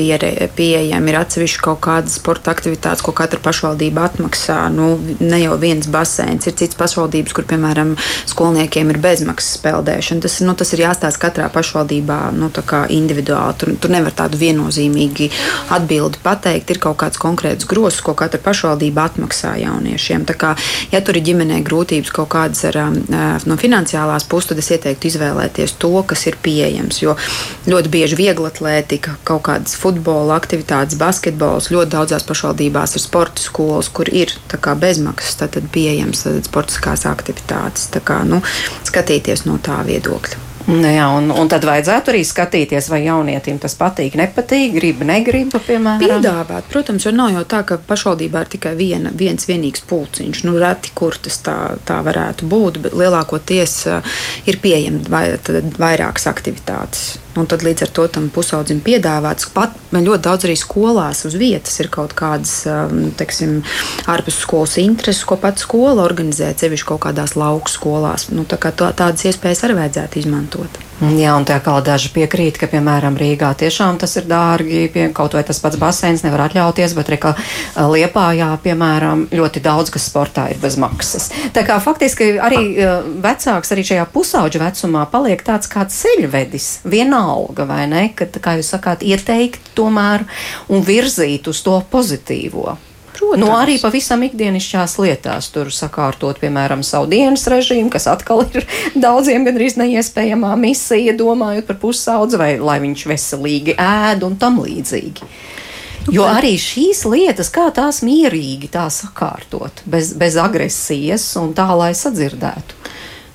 [0.57, 4.57] pieejami, ir atsevišķi kaut kādas sporta aktivitātes, ko katra pašvaldība atmaksā.
[4.73, 4.87] Nu,
[5.21, 7.93] ne jau viens baseins, ir cits pašvaldības, kur, piemēram,
[8.33, 10.25] skolniekiem ir bezmaksas peldēšana.
[10.25, 13.59] Tas, nu, tas ir jāstāsta katrā pašvaldībā nu, individuāli.
[13.61, 15.29] Tur, tur nevar tādu viennozīmīgi
[15.77, 16.73] atbildi pateikt.
[16.73, 20.25] Ir kaut kāds konkrēts grozs, ko katra pašvaldība atmaksā jauniešiem.
[20.33, 20.57] Tā kā,
[20.89, 24.71] ja tur ir ģimenē grūtības kaut kādas ar, um, uh, no finansiālās puses, tad es
[24.75, 27.03] ieteiktu izvēlēties to, kas ir pieejams.
[27.03, 27.17] Jo
[27.69, 33.93] ļoti bieži viegla atlētika, kaut kādas futbola aktivitātes, basketbols, ļoti daudzās pašvaldībās ir sporta skolas,
[33.93, 34.35] kur ir
[34.79, 35.41] bezmaksas
[35.73, 37.91] pieejams sportiskās aktivitātes.
[37.95, 38.43] Tā kā, nu,
[38.89, 40.48] skatīties no tā viedokļa.
[40.69, 45.55] Nu, jā, un, un tad vajadzētu arī skatīties, vai jaunietim tas patīk, nepatīk, grib, negrib,
[45.65, 46.03] piemēram.
[46.03, 50.43] Piedāvāt, protams, jo nav jau tā, ka pašvaldībā ir tikai viena, viens vienīgs pulciņš.
[50.45, 51.57] Nu, reti, kur tas tā,
[51.89, 53.79] tā varētu būt, bet lielākoties
[54.45, 55.25] ir pieejami vai,
[55.81, 57.15] vairākas aktivitātes.
[57.39, 59.49] Un tad līdz ar to tam pusaudzim piedāvāts.
[59.55, 63.61] Pat ļoti daudz arī skolās uz vietas ir kaut kādas, um, teiksim,
[64.11, 68.29] ārpus skolas intereses, ko pat skola organizē, sevišķi kaut kādās lauku skolās.
[68.35, 70.83] Nu, tā kā tā, tādas iespējas arī vajadzētu izmantot.
[70.99, 75.37] Jā, un tā kā daži piekrīt, ka, piemēram, Rīgā tiešām tas ir dārgi, pie, kaut
[75.37, 77.19] vai tas pats baseins nevar atļauties, bet arī
[77.79, 81.29] Liepājā, piemēram, ļoti daudz, kas sportā ir bez maksas.
[81.55, 82.75] Tā kā faktiski arī
[83.23, 87.28] vecāks arī šajā pusauģa vecumā paliek tāds kā ceļvedis, vienalga,
[87.69, 90.27] vai ne, ka, kā jūs sakāt, ieteikt tomēr
[90.69, 92.77] un virzīt uz to pozitīvo.
[93.19, 93.41] Protams.
[93.43, 98.67] Nu, arī pavisam ikdienišķās lietās, tur sakārtot, piemēram, savu dienas režīmu, kas atkal ir
[99.07, 105.27] daudziem gandrīz neiespējamā misija, domājot par pusaudzi, vai lai viņš veselīgi ēd un tam līdzīgi.
[106.07, 111.67] Nu, jo arī šīs lietas, kā tās mierīgi tā sakārtot, bez, bez agresijas un tā,
[111.77, 112.79] lai sadzirdētu.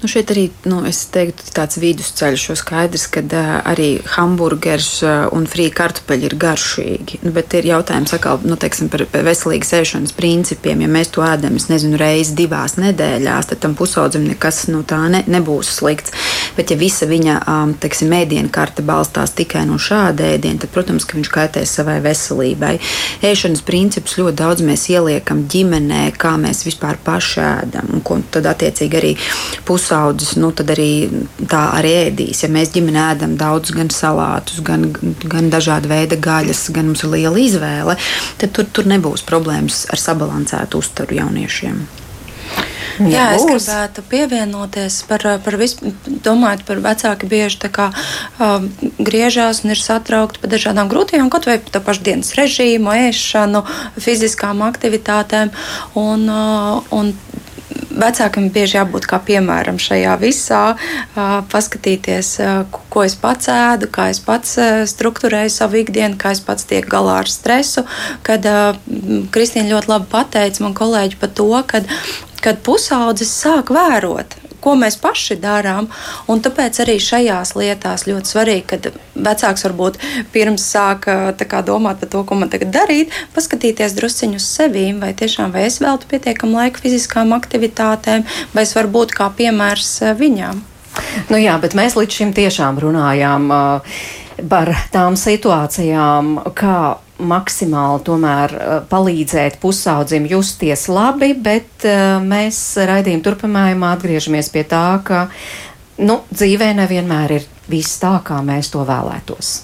[0.04, 0.82] Nu, šeit arī nu,
[1.16, 7.22] teiktu, tāds vidusceļš, jo skaidrs, ka uh, arī hamburgers uh, un frī kartupeļi ir garšīgi.
[7.24, 10.84] Nu, bet ir jautājums atkal, nu, teiksim, par, veselīgas ēšanas principiem.
[10.84, 14.88] Ja mēs to ēdam, es nezinu, reizi divās nedēļās, tad tam pusaudzim nekas no nu,
[14.92, 16.12] tā ne, nebūs slikts.
[16.58, 21.08] Bet ja visa viņa um, teiksim, mēdienu karte balstās tikai no šāda ēdiena, tad, protams,
[21.10, 22.76] viņš kaitēs savai veselībai.
[23.26, 28.48] Ēšanas principus ļoti daudz mēs ieliekam ģimenē, kā mēs vispār paši ēdam, un ko tad
[28.52, 29.14] attiecīgi arī
[29.68, 30.92] pusaudzis, nu, tad arī
[31.50, 32.46] tā arī ēdīs.
[32.46, 34.90] Ja mēs ģimenē ēdam daudz gan salātus, gan,
[35.26, 37.98] gan dažādu veidu gaļas, gan mums ir liela izvēle,
[38.42, 42.03] tad tur, tur nebūs problēmas ar sabalansētu uzturu jauniešiem.
[43.00, 45.94] Jā, Jā es gribētu pievienoties par, par visu,
[46.26, 47.90] domājot par vecāki bieži kā,
[48.38, 53.64] um, griežās un ir satraukti par dažādām grūtībām, kaut vai par pašu dienas režīmu, ēšanu,
[54.02, 55.54] fiziskām aktivitātēm.
[56.00, 57.14] Un, uh, un
[57.94, 60.62] vecākam bieži jābūt kā piemēram šajā visā,
[61.54, 62.34] paskatīties,
[62.94, 64.58] ko es pats ēdu, kā es pats
[64.94, 67.86] struktūrēju savu ikdienu, kā es pats tiek galā ar stresu.
[68.26, 68.48] Kad
[69.34, 71.90] Kristīna ļoti labi pateica man kolēģi par to, kad,
[72.44, 75.90] kad pusaudzis sāk vērot ko mēs paši darām.
[76.28, 80.00] Tāpēc arī šajās lietās ļoti svarīgi, kad vecāks varbūt
[80.34, 85.14] pirms sāk kā, domāt par to, ko man tagad darīt, paskatīties drusciņu uz sevi, vai
[85.18, 90.64] tiešām vai es veltu pietiekam laiku fiziskām aktivitātēm, vai es varu būt kā piemērs viņām.
[91.32, 93.96] Nu jā, bet mēs līdz šim tiešām runājām uh,
[94.50, 96.78] par tām situācijām, kā
[97.22, 104.88] maksimāli tomēr uh, palīdzēt pusaudzim justies labi, bet uh, mēs raidījuma turpinājumā atgriežamies pie tā,
[105.06, 105.28] ka
[106.02, 109.56] nu, dzīvē nevienmēr ir viss tā, kā mēs to vēlētos.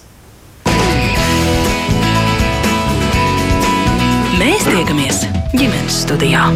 [4.40, 6.48] Mēs tiekamies ģimenes studijā.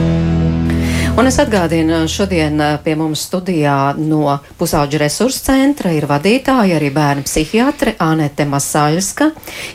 [1.13, 6.88] Un es atgādinu, šodien eh, pie mums studijā no pusauģa resursu centra ir vadītāja, arī
[6.89, 9.28] bērnu psihiatre Anete Masaļska,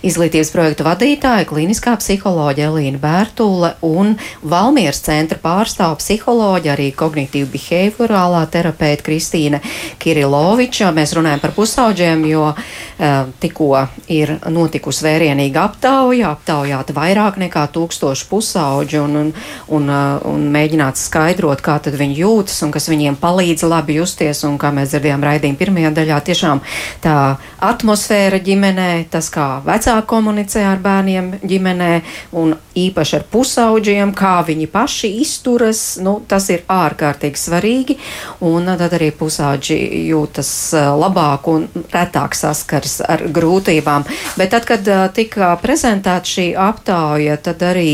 [0.02, 8.42] izglītības projektu vadītāja, kliniskā psiholoģa Elīna Bērtule un Valmieras centra pārstāv psiholoģa, arī kognitīva behaviorālā
[8.50, 9.62] terapeita Kristīne
[10.02, 10.90] Kiriloviča.
[10.90, 18.28] Mēs runājam par pusauģiem, jo uh, tikko ir notikusi vērienīga aptauja, aptaujāta vairāk nekā tūkstoši
[18.34, 19.32] pusauģu un, un,
[19.78, 24.44] un, uh, un mēģināts skaidrot skaidrot, kā viņi jūtas un kas viņiem palīdz labi justies.
[24.44, 26.60] Un, kā mēs dzirdējām raidījuma pirmajā daļā, tiešām
[27.02, 31.90] tā atmosfēra ģimenē, tas, kā vecāki komunicē ar bērniem ģimenē
[32.32, 37.98] un īpaši ar pusauģiem, kā viņi paši izturas, nu, tas ir ārkārtīgi svarīgi.
[38.40, 44.06] Un tad arī pusauģi jūtas labāk un retāk saskars ar grūtībām.
[44.38, 47.90] Bet tad, kad tika prezentēta šī aptauja, tad arī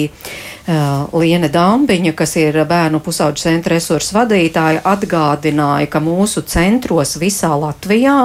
[0.68, 7.52] uh, Liene Dambiņa, kas ir bērnu pusauģu centra resursu vadītāja, atgādināja, ka mūsu centros visā
[7.58, 8.18] Latvijā,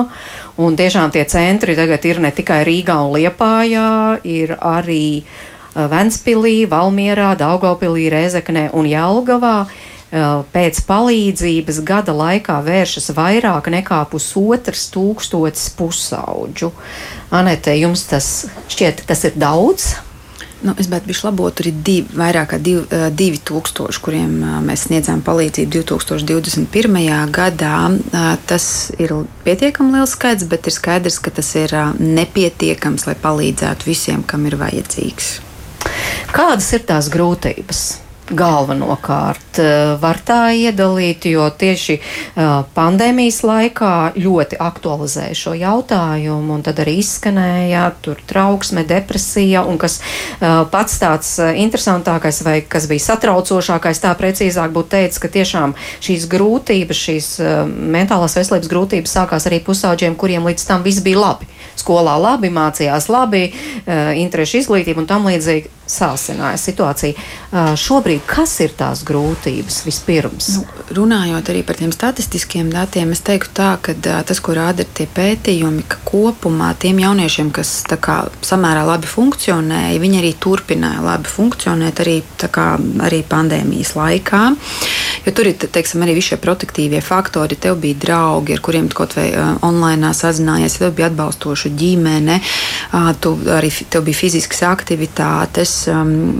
[0.57, 3.91] un tiešām tie centri tagad ir ne tikai Rīgā un Liepājā,
[4.23, 9.55] ir arī uh, Ventspilī, Valmierā, Daugavpilī, Rezeknē un Jelgavā
[10.09, 16.71] pēc palīdzības gada laikā vēršas vairāk nekā pusotras tūkstotis pusauģu.
[17.29, 19.91] Anete, jums tas šķiet, tas ir daudz?
[20.59, 22.81] Nu, es gribētu būt labot, tur ir divi, vairāk kā div,
[23.15, 24.33] divi tūkstoši, kuriem
[24.65, 26.99] mēs sniedzām palīdzību 2021.
[27.31, 27.75] gadā.
[28.49, 28.65] Tas
[28.99, 29.13] ir
[29.45, 34.59] pietiekami liels skaits, bet ir skaidrs, ka tas ir nepietiekams, lai palīdzētu visiem, kam ir
[34.59, 35.31] vajadzīgs.
[36.35, 38.08] Kādas ir tās grūtības?
[38.35, 46.63] Galvenokārt eh, var tā iedalīt, jo tieši uh, pandēmijas laikā ļoti aktualizēja šo jautājumu, un
[46.65, 53.07] tad arī izskanēja tur trauksme, depresija, un kas uh, pats tāds interesantākais vai kas bija
[53.09, 57.31] satraucošākais, tā precīzāk būtu teicis, ka tiešām šīs grūtības, šīs
[57.65, 61.49] mentālās veselības grūtības sākās arī pusauģiem, kuriem līdz tam viss bija labi.
[61.79, 63.49] Skolā labi, mācījās labi,
[64.19, 67.15] interešu izglītību un tam līdzīgi sāsināja situāciju.
[67.49, 70.49] Uh, šobrīd kas ir tās grūtības vispirms?
[70.55, 70.65] Nu,
[71.01, 75.07] runājot arī par tiem statistiskiem datiem, es teiktu tā, ka uh, tas, ko rāda tie
[75.09, 82.03] pētījumi, ka kopumā tiem jauniešiem, kas kā, samērā labi funkcionēja, viņi arī turpināja labi funkcionēt
[82.05, 82.17] arī,
[82.53, 82.69] kā,
[83.07, 84.43] arī pandēmijas laikā.
[85.25, 87.57] Jo tur ir teiksim, arī visi šie protektīvie faktori.
[87.59, 92.39] Tev bija draugi, ar kuriem kaut vai uh, online sazinājies, tev bija atbalstoša ģimene,
[93.21, 95.78] tu arī tev bija fiziskas aktivitātes,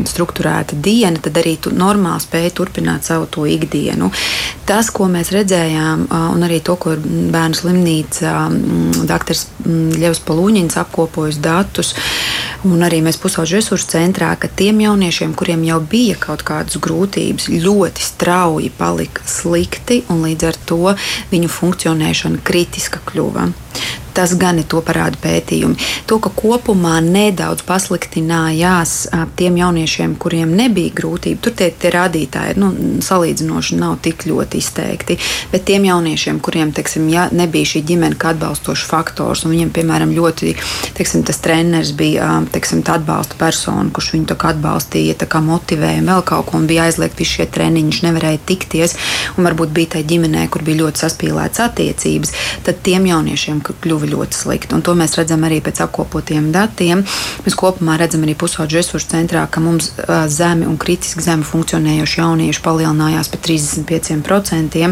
[0.09, 4.11] struktūrēta diena, tad arī tu normāli spēji turpināt savu to ikdienu.
[4.67, 8.33] Tas, ko mēs redzējām, un arī to, ko bērnu slimnīca
[9.09, 9.39] dr.
[9.99, 11.93] Ļevs Palūņins apkopojas datus,
[12.67, 17.49] un arī mēs pusauģu resursu centrā, ka tiem jauniešiem, kuriem jau bija kaut kādas grūtības,
[17.63, 20.93] ļoti strauji palika slikti, un līdz ar to
[21.31, 23.49] viņu funkcionēšana kritiska kļuva.
[24.19, 25.77] Tas gan ir to parāda pētījumi.
[26.09, 28.95] To, ka kopumā nedaudz pasliktinājās
[29.39, 35.15] tiem jauniešiem, kuriem nebija grūtība, tur tie, tie rādītāji nu, salīdzinoši nav tik ļoti izteikti.
[35.53, 40.11] Bet tiem jauniešiem, kuriem teiksim, ja, nebija šī ģimene kā atbalstošs faktors, un viņiem, piemēram,
[40.17, 40.51] ļoti
[40.99, 45.15] teiksim, tas treneris bija teiksim, atbalsta persona, kurš viņu atbalstīja,
[45.47, 48.99] motivēja vēl kaut ko, un bija aizliegti šie treniņi, viņš nevarēja tikties,
[49.37, 52.35] un varbūt bija tā ģimenē, kur bija ļoti saspīlētas attiecības,
[52.67, 54.75] tad tiem jauniešiem kļuva ļoti slikti.
[54.75, 57.03] Un to mēs redzam arī pēc apkopotiem datiem.
[57.45, 59.91] Mēs kopumā redzam arī pusauģu resursu centrā, ka mums
[60.31, 64.85] zemi un kritiski zemi funkcionējoši jaunieši palielinājās par 35%.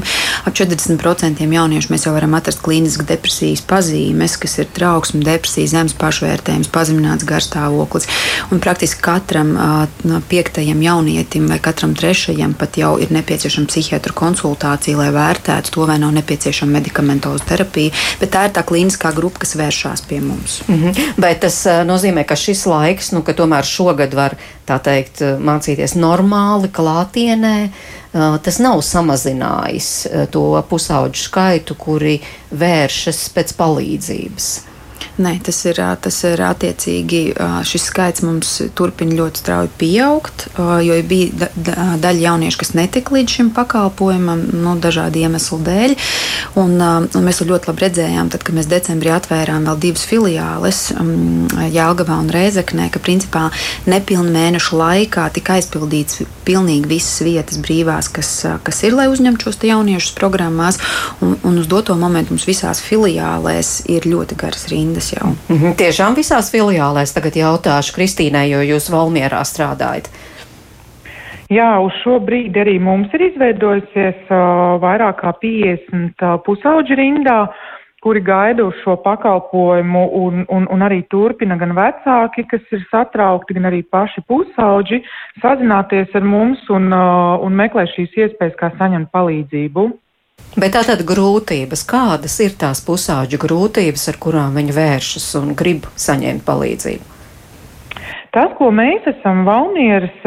[0.48, 5.96] Ap 40% jauniešu mēs jau varam atrast klīniskas depresijas pazīmes, kas ir trauksme, depresija, zemes
[5.98, 8.08] pašvērtējums, pazemināts garstāvoklis.
[8.52, 9.54] Un praktiski katram
[10.30, 15.98] piektajam jaunietim vai katram trešajam pat jau ir nepieciešama psihiatra konsultācija, lai vērtētu to, vai
[16.02, 17.94] nav nepieciešama medikamentoza terapija.
[18.22, 20.62] Bet tā ir tā klīniskā kā grupa, kas vēršās pie mums.
[20.68, 21.12] Mm -hmm.
[21.18, 24.36] Bet tas uh, nozīmē, ka šis laiks, nu, ka tomēr šogad var
[24.66, 32.22] teikt, mācīties normāli, klātienē, uh, tas nav samazinājis to pusauģu skaitu, kuri
[32.52, 34.68] vēršas pēc palīdzības.
[35.18, 37.22] Nē, tas ir, tas ir attiecīgi.
[37.66, 40.44] Šis skaits mums turpina ļoti strauji pieaugt,
[40.86, 45.96] jo bija daļa jauniešu, kas netika līdz šim pakalpojumam, nu, dažādu iemeslu dēļ.
[46.62, 50.84] Un, un mēs to ļoti labi redzējām, tad, kad mēs decembrī atvērām vēl divas filiāles,
[51.74, 53.48] Jālgavā un Rēzeknē, ka principā
[53.90, 59.60] nepilnu mēnešu laikā tika aizpildīts pilnīgi visas vietas brīvās, kas, kas ir, lai uzņemtu šos
[59.66, 60.78] jauniešus programmās.
[61.26, 65.30] Un, un uz doto momentu mums visās filiālēs ir ļoti garas rindas filiālēs jau.
[65.50, 65.76] Mm -hmm.
[65.76, 70.10] Tiešām visās filiālēs tagad jautāšu Kristīnai, jo jūs Valmierā strādājat.
[71.50, 77.48] Jā, uz šo brīdi arī mums ir izveidojusies uh, vairāk kā 50 uh, pusauģi rindā,
[78.04, 83.54] kuri gaida uz šo pakalpojumu un, un, un arī turpina gan vecāki, kas ir satraukti,
[83.54, 85.02] gan arī paši pusauģi
[85.42, 89.88] sazināties ar mums un, uh, un meklē šīs iespējas, kā saņemt palīdzību.
[90.58, 96.42] Bet tātad grūtības, kādas ir tās pusauģu grūtības, ar kurām viņi vēršas un grib saņemt
[96.48, 97.14] palīdzību?
[98.34, 100.26] Tas, ko mēs esam Valmieras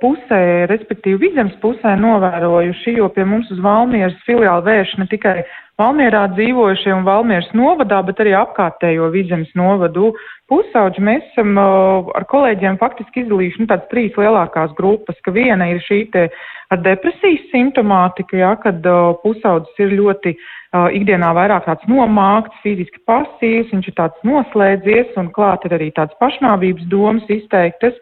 [0.00, 5.34] pusē, respektīvi Vidzemes pusē novērojuši, jo pie mums uz Valmieras filiāli vērš ne tikai
[5.80, 10.12] Valmierā dzīvojušie un Valmieras novadā, bet arī apkārtējo Vidzemes novadu
[10.52, 11.04] pusauģi.
[11.08, 16.02] Mēs esam ar kolēģiem faktiski izdalījuši nu, tādas trīs lielākās grupas, ka viena ir šī
[16.12, 16.28] te
[16.70, 23.02] ar depresijas simptomātiku, ja, kad uh, pusaudzis ir ļoti uh, ikdienā vairāk tāds nomākts, fiziski
[23.10, 27.98] pasīvs, viņš ir tāds noslēdzies un klāt ir arī tāds pašnāvības domas izteiktas.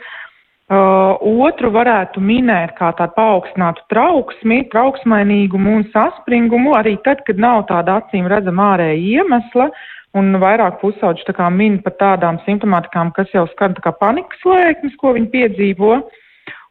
[0.68, 1.16] Uh,
[1.48, 8.02] otru varētu minēt kā tādu paaugstinātu trauksmi, trauksmainīgumu un saspringumu, arī tad, kad nav tāda
[8.02, 9.70] acīm redzama ārēja iemesla,
[10.18, 14.44] un vairāk pusauģi tā kā min par tādām simptomātikām, kas jau skan tā kā panikas
[14.44, 16.00] lēkmes, ko viņi piedzīvo.
[16.02, 16.24] Uh,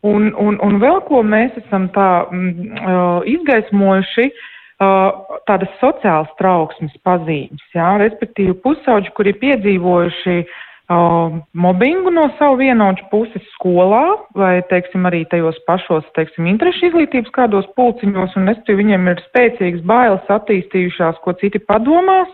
[0.08, 4.30] Un, un, un vēl ko mēs esam tā mm, izgaismojuši,
[4.78, 13.43] tādas sociālas trauksmes pazīmes, jā, respektīvi pusauģi, kuri piedzīvojuši uh, mobbingu no savu vienauģu puses
[13.55, 14.03] skolā
[14.38, 19.84] vai, teiksim, arī tajos pašos, teiksim, interešu izglītības kādos pulciņos, un respektīvi viņiem ir spēcīgas
[19.84, 22.30] bailes attīstījušās, ko citi padomās,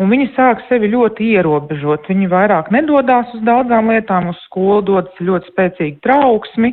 [0.00, 2.08] un viņi sāk sevi ļoti ierobežot.
[2.08, 6.72] Viņi vairāk nedodās uz daudzām lietām, uz skolu dodas ļoti spēcīgi trauksmi,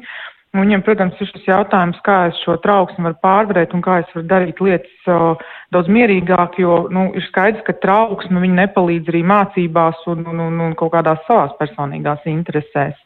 [0.50, 4.16] Un viņiem, protams, ir šis jautājums, kā es šo trauksmi varu pārvarēt un kā es
[4.16, 10.02] varu darīt lietas uh, daudz mierīgāk, jo nu, ir skaidrs, ka trauksme nepalīdz arī mācībās
[10.10, 12.98] un, un, un, un kaut kādās savās personīgās interesēs.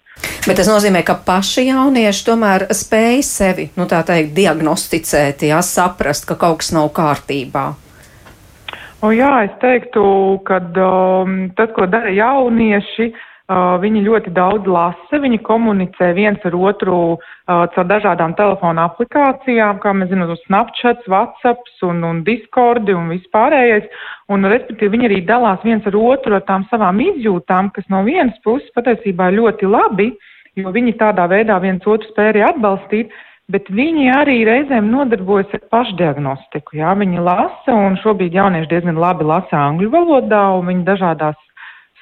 [0.48, 6.30] Bet tas nozīmē, ka paši jaunieši tomēr spēj sevi, nu tā teikt, diagnosticēt, jā, saprast,
[6.30, 7.74] ka kaut kas nav kārtībā.
[9.04, 10.04] O, jā, es teiktu,
[10.48, 16.46] ka um, tas, ko dara jaunieši, uh, Uh, viņi ļoti daudz lasa, viņi komunicē viens
[16.48, 22.88] ar otru uh, caur dažādām telefona aplikācijām, kā mēs zinām, Snapchat, WhatsApp un, un Discord
[22.88, 23.90] un vispārējais.
[24.32, 28.40] Un, respektīvi, viņi arī dalās viens ar otru ar tām savām izjūtām, kas no vienas
[28.48, 30.08] puses patiesībā ir ļoti labi,
[30.56, 33.12] jo viņi tādā veidā viens otru spēj arī atbalstīt,
[33.52, 36.78] bet viņi arī reizēm nodarbojas ar pašdiagnostiku.
[36.80, 41.40] Jā, viņi lasa, un šobrīd jaunieši diezgan labi lasa angļu valodā, un viņi dažādās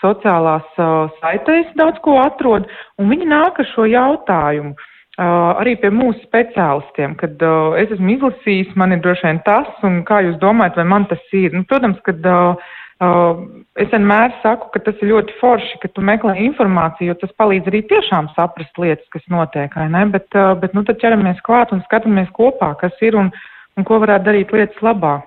[0.02, 4.74] sociālās uh, saitēs daudz ko atrod, un viņi nāk ar šo jautājumu.
[5.20, 9.68] Uh, arī pie mūsu speciālistiem, kad uh, es esmu izlasījis, man ir droši vien tas,
[9.86, 11.52] un kā jūs domājat, vai man tas ir?
[11.54, 12.72] Nu, protams, kad uh,
[13.02, 17.72] es vienmēr saku, ka tas ir ļoti forši, ka tu meklē informāciju, jo tas palīdz
[17.72, 19.74] arī tiešām saprast lietas, kas notiek?
[20.14, 23.32] Bet, uh, bet nu, tad ķeramies klāt un skatāmies kopā, kas ir un,
[23.78, 25.18] un ko varētu darīt lietas labā.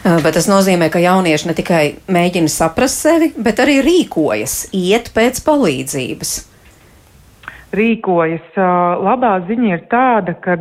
[0.00, 1.82] Uh, bet tas nozīmē, ka jaunieši ne tikai
[2.12, 6.36] mēģina saprast sevi, bet arī rīkojas, iet pēc palīdzības.
[7.70, 8.56] Rīkojas.
[8.58, 10.56] Labā ziņa ir tāda, ka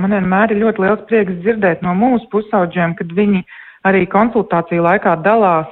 [0.00, 3.52] man vienmēr ir ļoti liels prieks dzirdēt no mūsu pusauģiem, kad viņi uh,
[3.88, 5.70] arī konsultāciju laikā dalās,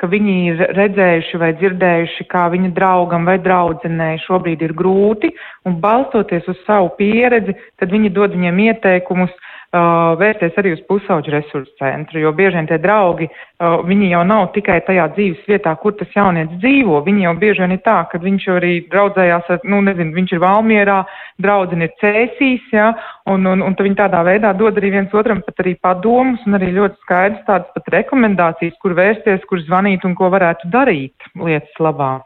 [0.00, 5.30] ka viņi ir redzējuši vai dzirdējuši, kā viņa draugam vai draudzenei šobrīd ir grūti,
[5.68, 11.32] un balstoties uz savu pieredzi, tad viņi dod viņiem ieteikumus, uh, vērsties arī uz pusauģu
[11.32, 15.72] resursu centru, jo bieži vien tie draugi, uh, viņi jau nav tikai tajā dzīves vietā,
[15.80, 19.62] kur tas jaunietis dzīvo, viņi jau bieži vien ir tā, ka viņš arī draudzējās, ar,
[19.64, 20.98] nu, nezinu, viņš ir Valmierā,
[21.40, 22.90] draudzene ir Cēsīs, ja,
[23.32, 26.72] un, un, un viņi tādā veidā dod arī viens otram pat arī padomus un arī
[26.76, 32.18] ļoti skaidrs tādas pat rekomendācijas, kur vērsties, kur zvanīt un ko varētu darīt lietas labā.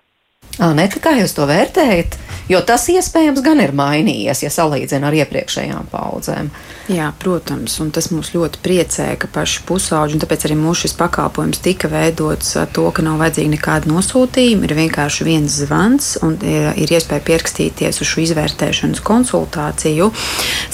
[0.56, 2.16] Anete, kā jūs to vērtējat?
[2.46, 6.52] Jo tas iespējams gan ir mainījies, ja salīdzina ar iepriekšējām paudzēm.
[6.86, 10.94] Jā, protams, un tas mūs ļoti priecē, ka paši pusauģi, un tāpēc arī mūsu šis
[11.00, 16.68] pakalpojums tika veidots to, ka nav vajadzīga nekāda nosūtījuma, ir vienkārši viens zvans, un ir,
[16.78, 20.12] ir iespēja pierakstīties uz šo izvērtēšanas konsultāciju,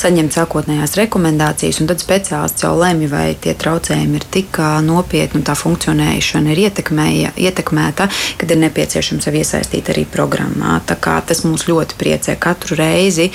[0.05, 5.49] saņemt sākotnējās rekomendācijas, un tad speciālists jau lemj, vai tie traucējumi ir tik nopietni un
[5.49, 10.81] tā funkcionēšana ir ietekmēta, kad ir nepieciešams sev iesaistīt arī programmā.
[10.87, 13.31] Tas mūs ļoti priecē katru reizi,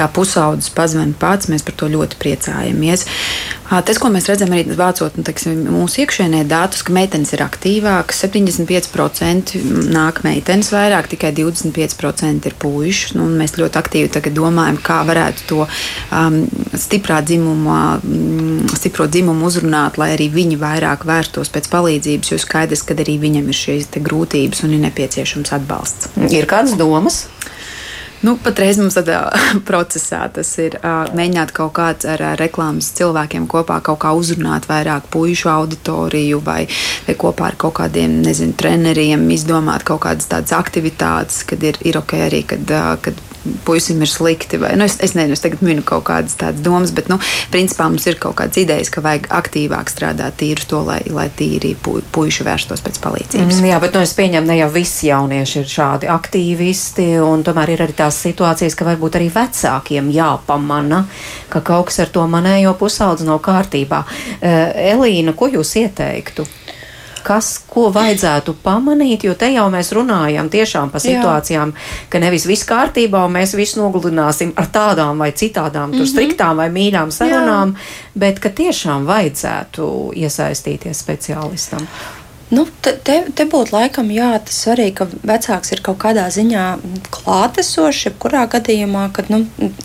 [0.00, 3.06] kā pusaudzis pazvan pats, mēs par to ļoti priecājamies.
[3.70, 8.24] Tas, ko mēs redzam arī vācot nu, teiksim, mūsu iekšēnē datus, ka meitenes ir aktīvākas,
[8.24, 9.54] 75%
[9.94, 13.14] nāk meitenes vairāk, tikai 25% ir puiši.
[13.18, 16.40] Nu, mēs ļoti aktīvi domājam, kā varētu to um,
[16.74, 22.82] stiprā dzimuma, um, stipro dzimumu uzrunāt, lai arī viņi vairāk vērstos pēc palīdzības, jo skaidrs,
[22.86, 26.10] ka arī viņam ir šīs grūtības un ir nepieciešams atbalsts.
[26.30, 27.28] Ir kādas domas?
[28.20, 29.22] Nu, patreiz mums tādā
[29.68, 34.68] procesā tas ir uh, mēģināt kaut kāds ar uh, reklāmas cilvēkiem kopā kaut kā uzrunāt
[34.68, 36.66] vairāk puišu auditoriju vai,
[37.06, 41.96] vai kopā ar kaut kādiem, nezinu, treneriem izdomāt kaut kādas tādas aktivitātes, kad ir, ir
[42.02, 43.24] ok arī, kad, uh, kad
[43.64, 44.58] puisim ir slikti.
[44.60, 47.18] Vai, nu, es, es nezinu, es tagad minu kaut kādas tādas domas, bet, nu,
[47.52, 51.72] principā mums ir kaut kādas idejas, ka vajag aktīvāk strādāt tīri to, lai, lai tīri
[51.80, 53.60] pu, puiši vērstos pēc palīdzības.
[53.60, 57.74] Mm, jā, bet nu, es pieņemu, ne jau visi jaunieši ir šādi aktīvisti, un tomēr
[57.74, 61.04] ir arī tās situācijas, ka varbūt arī vecākiem jāpamana,
[61.52, 64.04] ka kaut kas ar to manējo pusaudzi nav kārtībā.
[64.40, 64.58] Uh,
[64.94, 66.46] Elīna, ko jūs ieteiktu?
[67.24, 72.06] Kas, ko vajadzētu pamanīt, jo te jau mēs runājam tiešām par situācijām, Jā.
[72.12, 75.98] ka nevis viss kārtībā un mēs visu nogludināsim ar tādām vai citādām, mm -hmm.
[75.98, 78.10] tur striktām vai mīļām sarunām, Jā.
[78.14, 81.86] bet ka tiešām vajadzētu iesaistīties speciālistam.
[82.50, 86.64] Nu, te, te, te būtu laikam jā, tas svarīgi, ka vecāks ir kaut kādā ziņā
[87.14, 88.08] klātesošs.
[88.08, 89.44] Jebkurā gadījumā, kad, nu,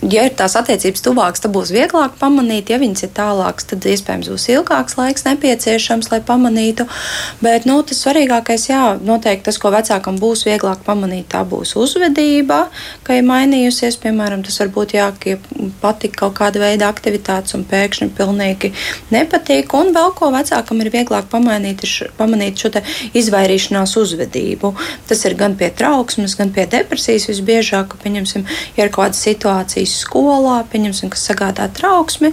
[0.09, 2.71] ja ir tās attiecības tuvākas, tad būs vieglāk pamanīt.
[2.73, 6.87] Ja viņas ir tālākas, tad iespējams būs ilgāks laiks nepieciešams, lai pamanītu.
[7.45, 12.63] Bet nu, tas svarīgākais, jā, noteikti tas, ko vecākam būs vieglāk pamanīt, tā būs uzvedība,
[13.05, 13.99] ka ir mainījusies.
[14.01, 15.37] Piemēram, tas var būt jā, ka
[15.85, 18.73] patīk kaut kāda veida aktivitātes un pēkšņi pilnīgi
[19.13, 19.77] nepatīk.
[19.77, 22.71] Un vēl ko vecākam ir vieglāk pamanīt, ir pamanīt šo
[23.15, 24.73] izvairīšanās uzvedību.
[25.09, 28.45] Tas ir gan pie trauksmes, gan pie depresijas visbiežāk, pieņemsim,
[28.77, 32.31] ja ir kaut kādas situācijas skolā, pieņemsim, kas sagādā trauksmi,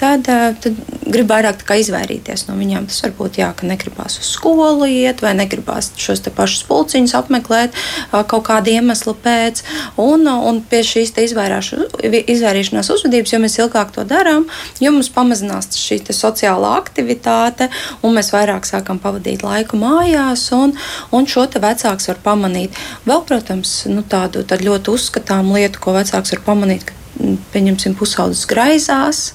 [0.00, 2.86] tad, eh, tad grib vairāk izvairīties no viņiem.
[2.88, 7.74] Tas var būt jā, ka negribās uz skolu iet, vai negribās šos pašus pulciņus apmeklēt
[7.74, 9.62] eh, kaut kāda iemesla pēc.
[9.96, 14.48] Un, un pie šīs izvairīšanās uzvedības, jo mēs ilgāk to darām,
[14.80, 17.70] jo mums pamazinās šī sociālā aktivitāte,
[18.02, 20.74] un mēs vairāk sākam pavadīt laiku laiku mājās, un,
[21.12, 22.74] un šo te vecāks var pamanīt.
[23.06, 28.46] Vēl, protams, nu, tādu ļoti uzskatāmu lietu, ko vecāks var pamanīt, ka mm, pieņemsim, pusaudzes
[28.46, 29.34] graizās.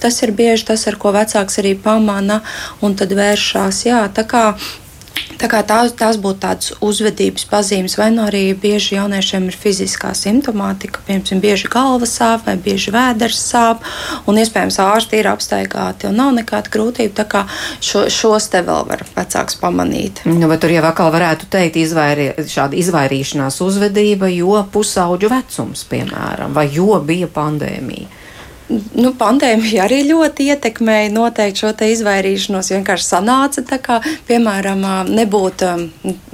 [0.00, 2.42] Tas ir bieži tas, ar ko vecāks arī pamana
[2.82, 3.86] un tad vēršās.
[3.86, 4.56] Jā, tā kā
[5.38, 11.42] Tās, tās būtu tādas uzvedības pazīmes, vai nu arī bieži jauniešiem ir fiziskā simptomātika, piemēram,
[11.42, 13.86] bieži galva sāp vai bieži vēders sāp,
[14.26, 17.14] un iespējams ārsti ir apstaigāti un nav nekāda grūtība.
[17.20, 17.44] Tā kā
[17.80, 20.24] šo, šos te vēl var vecāks pamanīt.
[20.26, 26.56] Nu, bet tur jau atkal varētu teikt izvairi, šāda izvairīšanās uzvedība, jo pusauģu vecums, piemēram,
[26.56, 28.17] vai jo bija pandēmija.
[28.68, 32.72] Nu, pandēmija arī ļoti ietekmēja noteikti šo izvairīšanos.
[32.74, 33.98] Vienkārši sanāca tā kā,
[34.28, 35.64] piemēram, nebūt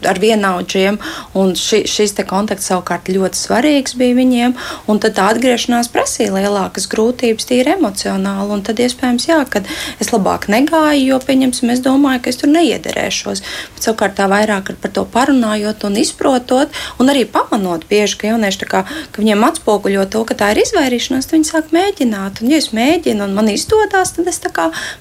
[0.05, 0.99] ar vienaudžiem,
[1.35, 4.57] ši, šis kontakts savukārt ļoti svarīgs bija viņiem,
[5.05, 9.69] tad tā atgriešanās prasīja lielākas grūtības tīri emocionāli, tad iespējams, jā, kad
[10.03, 13.43] es labāk negāju, jo, pieņemsim, es domāju, ka es tur neiederēšos,
[13.75, 18.71] bet savukārt tā vairāk par to parunājot un izprotot, un arī pamanot bieži, ka jaunieši
[18.71, 22.71] kā, ka viņiem atspoguļo to, ka tā ir izvairīšanās, viņi sāk mēģināt, un ja es
[22.77, 24.41] mēģinu un man izdodas, tad es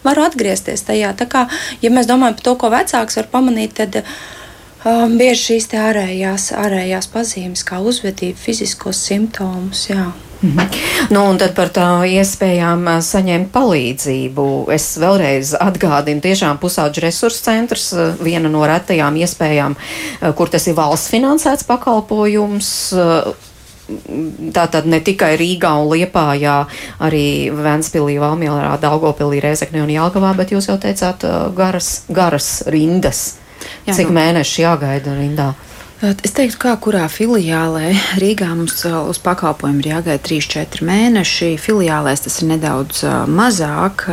[0.03, 1.13] varu atgriezties tajā.
[1.17, 1.47] Tā kā,
[1.81, 7.09] ja mēs domājam par to, ko vecāks var pamanīt, tad um, bieži šīs ārējās, ārējās
[7.13, 9.89] pazīmes, kā uzvedība, fiziskos simptomus.
[9.89, 10.11] Jā.
[10.43, 10.67] Mm -hmm.
[11.09, 14.71] Nu, un tad par tā iespējām uh, saņemt palīdzību.
[14.71, 20.67] Es vēlreiz atgādinu, tiešām pusauģu resursu centrs, uh, viena no retajām iespējām, uh, kur tas
[20.67, 22.91] ir valsts finansēts pakalpojums
[23.83, 26.55] Tā tad ne tikai Rīgā un Liepājā,
[27.03, 31.25] arī Ventspilī, Valmjārā, Daugopilī, Rezekne un Jālgavā, bet jūs jau teicāt
[31.57, 33.25] garas, garas rindas.
[33.83, 35.51] Jā, Cik nu, mēneši jāgaida rindā?
[36.03, 41.53] Es teiktu, kā kurā filiālē Rīgā mums uz pakalpojumu ir jāgaida 3-4 mēneši.
[41.63, 44.03] Filiālēs tas ir nedaudz mazāk.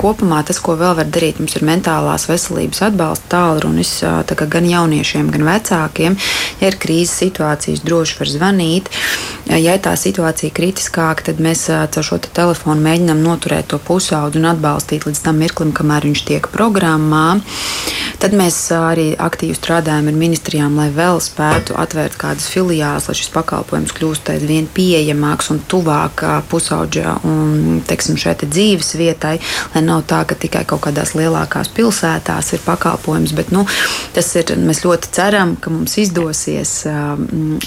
[0.00, 3.90] Kopumā tas, ko vēl var darīt, mums ir mentālās veselības atbalsta tālrunis
[4.54, 6.16] gan jauniešiem, gan vecākiem.
[6.62, 8.88] Ja ir krīzes situācijas, droši var zvanīt.
[9.52, 14.48] Ja tā situācija kritiskāka, tad mēs caur šo te telefonu mēģinām noturēt to pusaudu un
[14.54, 17.42] atbalstīt līdz tam mirklim, kamēr viņš tiek programmā.
[18.22, 23.30] Tad mēs arī aktīvi strādājam ar ministrijām, lai vēl spētu atvērt kādas filiāles, lai šis
[23.34, 29.36] pakalpojums kļūst aizvien pieejamāks un tuvāk pusauģa un teiksim, šai te dzīves vietai,
[29.74, 33.34] lai nav tā, ka tikai kaut kādās lielākās pilsētās ir pakalpojums.
[33.36, 33.64] Bet, nu,
[34.16, 36.74] tas ir, mēs ļoti ceram, ka mums izdosies.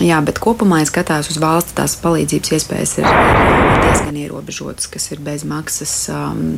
[0.03, 5.23] Jā, bet kopumā, ja skatās uz valsts, tās palīdzības iespējas ir diezgan ierobežotas, kas ir
[5.25, 5.97] bez maksas.
[6.13, 6.57] Um,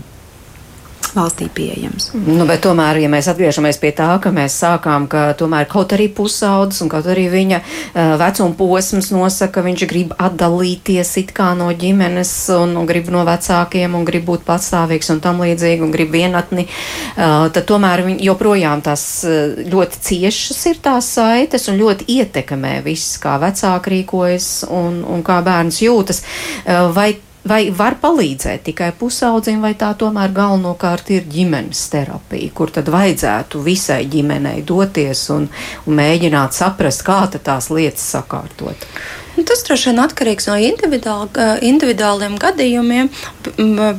[1.16, 2.10] valstī pieejams.
[2.14, 6.08] Nu, bet tomēr, ja mēs atgriežamies pie tā, ka mēs sākām, ka tomēr kaut arī
[6.14, 11.52] pusaudzes un kaut arī viņa uh, vecuma posms nosaka, ka viņš grib atdalīties it kā
[11.58, 15.94] no ģimenes un, un grib no vecākiem un grib būt patstāvīgs un tam līdzīgi un
[15.94, 21.80] grib vienatni, uh, tad tomēr viņ, joprojām tās uh, ļoti ciešas ir tās saites un
[21.82, 26.24] ļoti ietekmē viss, kā vecāki rīkojas un, un kā bērns jūtas.
[26.66, 27.14] Uh, vai
[27.48, 33.62] Vai var palīdzēt tikai pusaudzim, vai tā tomēr galvenokārt ir ģimenes terapija, kur tad vajadzētu
[33.64, 35.48] visai ģimenei doties un,
[35.86, 38.88] un mēģināt saprast, kā tās lietas sakārtot?
[39.38, 41.28] Nu, tas droši vien atkarīgs no individuāl,
[41.62, 43.12] individuāliem gadījumiem.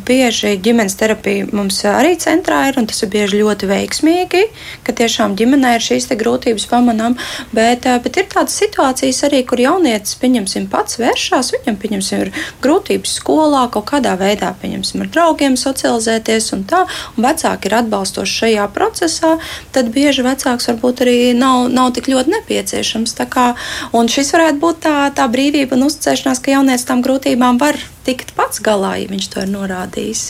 [0.09, 4.41] Bieži ģimenes terapija mums arī centrā ir, un tas ir bieži ļoti veiksmīgi,
[4.83, 7.15] ka tiešām ģimenē ir šīs grūtības pamanām.
[7.55, 12.33] Bet, bet ir tādas situācijas arī, kur jaunietis, pieņemsim, pats vēršās, viņam, pieņemsim, ir
[12.67, 16.83] grūtības skolā, kaut kādā veidā, pieņemsim, ar draugiem socializēties un tā,
[17.15, 19.37] un vecāki ir atbalstoši šajā procesā,
[19.71, 23.15] tad bieži vecāks varbūt arī nav, nav tik ļoti nepieciešams.
[23.29, 23.53] Kā,
[23.95, 28.35] un šis varētu būt tā, tā brīvība un uzticēšanās, ka jaunietis tam grūtībām var tikt
[28.39, 30.27] pats galā, ja viņš to ir norādījis.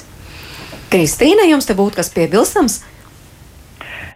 [0.92, 2.80] Kristīna, jums te būtu kas piebilstams?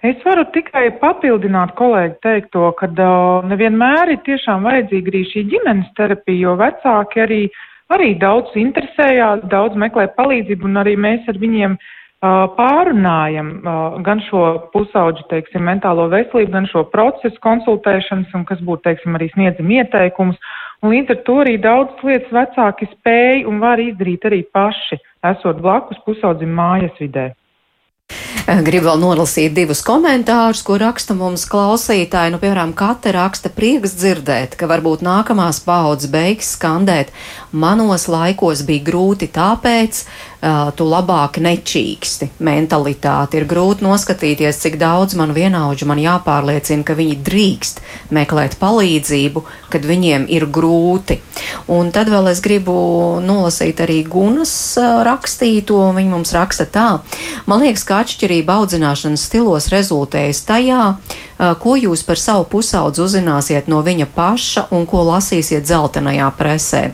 [0.02, 5.92] Es varu tikai papildināt kolēģi teikto, ka uh, nevienmēr ir tiešām vajadzīga arī šī ģimenes
[5.98, 7.42] terapija, jo vecāki arī,
[7.94, 14.24] arī daudz interesējās, daudz meklē palīdzību, un arī mēs ar viņiem uh, pārunājam uh, gan
[14.26, 14.42] šo
[14.74, 20.42] pusauģu, teiksim, mentālo veselību, gan šo procesu konsultēšanas, un kas būtu, teiksim, arī sniedzam ieteikumus.
[20.82, 24.98] Līdz ar to arī daudzas lietas vecāki spēj un var izdarīt arī paši,
[25.30, 27.30] esot blakus pusaudzim mājas vidē.
[28.66, 32.32] Gribu vēl nolasīt divus komentārus, ko raksta mums klausītāji.
[32.34, 37.14] Nu, piemēram, Kate raksta prieks dzirdēt, ka varbūt nākamās paudzes beigs skandēt.
[37.54, 40.02] Manos laikos bija grūti tāpēc,
[40.74, 42.32] tu labāk nečīksti.
[42.42, 47.78] Mentalitāte ir grūti noskatīties, cik daudz man vienaudžu man jāpārliecina, ka viņi drīkst
[48.10, 51.20] meklēt palīdzību, kad viņiem ir grūti.
[51.70, 52.74] Un tad vēl es gribu
[53.22, 56.88] nolasīt arī Gunas uh, rakstīto, un viņa mums raksta tā.
[57.46, 63.70] Man liekas, ka atšķirība audzināšanas stilos rezultējas tajā, uh, ko jūs par savu pusaudzi uzzināsiet
[63.70, 66.84] no viņa paša un ko lasīsiet dzeltenajā presē.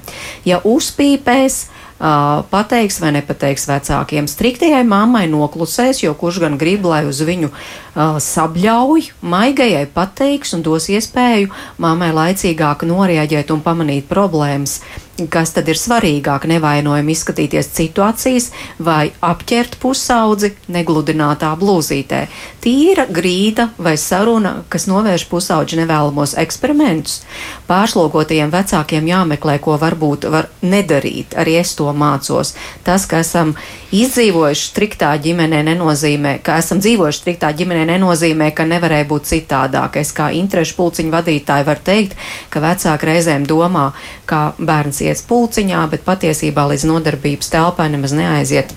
[0.45, 1.63] Ja uzpīpēs,
[1.99, 4.29] uh, pateiks vai nepateiks vecākiem.
[4.31, 10.65] Striktajai mammai noklusēs, jo kurš gan grib, lai uz viņu uh, sabļauj, maigajai pateiks un
[10.67, 14.81] dos iespēju mammai laicīgāk noreaģēt un pamanīt problēmas.
[15.27, 22.27] Kas tad ir svarīgāk- nevainojami izskatīties citu acīs vai apķert pusaudzi negludinātā blūzītē.
[22.63, 27.23] Tīra grīda vai saruna, kas novērš pusaudži nevēlamos eksperimentus.
[27.69, 31.35] Pārslogotajiem vecākiem jāmeklē, ko varbūt var nedarīt.
[31.35, 32.55] Arī es to mācos.
[32.85, 33.55] Tas, ka esam
[33.93, 39.97] izdzīvojuši striktā ģimenē, nenozīmē, ka esam dzīvojuši striktā ģimenē, nenozīmē, ka nevarēja būt citādāk.
[39.97, 42.17] Es kā interešu pulciņu vadītāji varu teikt,
[42.51, 43.91] ka vecāki reizēm domā,
[44.29, 48.75] ka bērns ies pulciņā, bet patiesībā līdz nodarbības telpai nemaz neaiziet.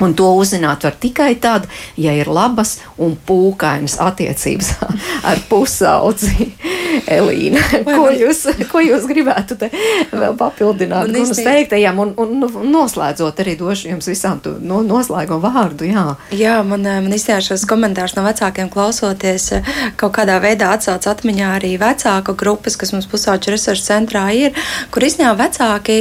[0.00, 1.66] Un to uzzināt var tikai tad,
[2.00, 4.72] ja ir labas un pūkainas attiecības
[5.30, 6.52] ar pusaudzi.
[7.10, 11.10] Elīna, ko jūs, ko jūs gribētu vēl papildināt?
[11.10, 15.88] Un uz teiktajām, un, un, un noslēdzot arī došu jums visām no, noslēgumu vārdu.
[15.90, 16.04] Jā,
[16.36, 19.50] jā man, man izsījās šos komentārus no vecākiem klausoties,
[20.00, 24.56] kaut kādā veidā atsauc atmiņā arī vecāku grupas, kas mums pusauču resursu centrā ir,
[24.94, 25.98] kur izņēma vecāki,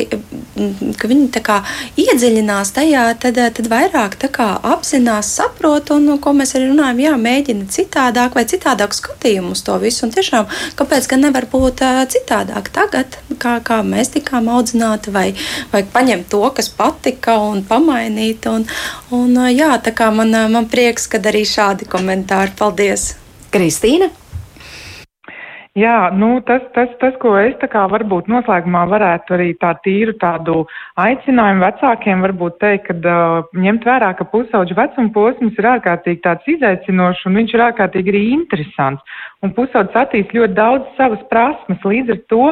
[1.00, 1.60] ka viņi tā kā
[2.00, 7.16] iedziļinās tajā, tad, tad vairāk tā kā apzinās, saprot, un, ko mēs arī runājam, jā,
[7.20, 10.06] mēģina citādāk vai citādāk skatījumu uz to visu.
[10.08, 10.50] Un tiešām
[10.90, 15.28] Kāpēc gan nevar būt uh, citādāk tagad, kā, kā mēs tikām audzināti, vai,
[15.70, 18.48] vai paņemt to, kas patika, un pamainīt?
[18.50, 18.66] Un,
[19.14, 22.58] un, uh, jā, tā kā man, man prieks, ka arī šādi komentāri.
[22.58, 23.12] Paldies!
[23.54, 24.10] Kristīna!
[25.78, 30.16] Jā, nu, tas, tas, tas, ko es tā kā varbūt noslēgumā varētu arī tā tīru
[30.18, 30.64] tādu
[30.98, 36.50] aicinājumu vecākiem varbūt teikt, kad uh, ņemt vērā, ka pusauģu vecuma posms ir ārkārtīgi tāds
[36.56, 39.22] izaicinošs un viņš ir ārkārtīgi arī interesants.
[39.46, 42.50] Un pusauģis attīst ļoti daudz savas prasmes, līdz ar to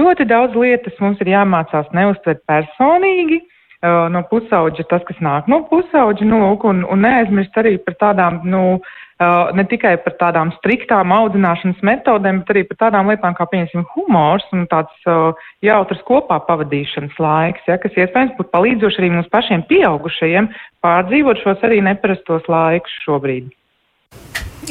[0.00, 3.44] ļoti daudz lietas mums ir jāmācās neuztvert personīgi.
[3.80, 8.42] Uh, no pusauģa tas, kas nāk no pusauģa, nu, un, un neaizmirst arī par tādām,
[8.44, 13.46] nu, uh, ne tikai par tādām striktām audzināšanas metodēm, bet arī par tādām lietām kā,
[13.52, 19.12] pieņemsim, humors un tāds uh, jautrs kopā pavadīšanas laiks, ja, kas iespējams būtu palīdzoši arī
[19.14, 20.50] mums pašiem pieaugušajiem
[20.84, 23.52] pārdzīvot šos arī neparastos laikus šobrīd.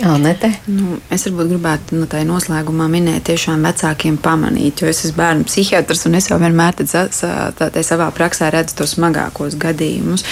[0.03, 0.51] Anete.
[0.69, 5.47] Nu, es varbūt gribētu nu, tā noslēgumā minēt tiešām vecākiem pamanīt, jo es esmu bērnu
[5.49, 10.23] psihiatrs un es jau vienmēr tā, tā, savā praksē redzu tos smagākos gadījumus,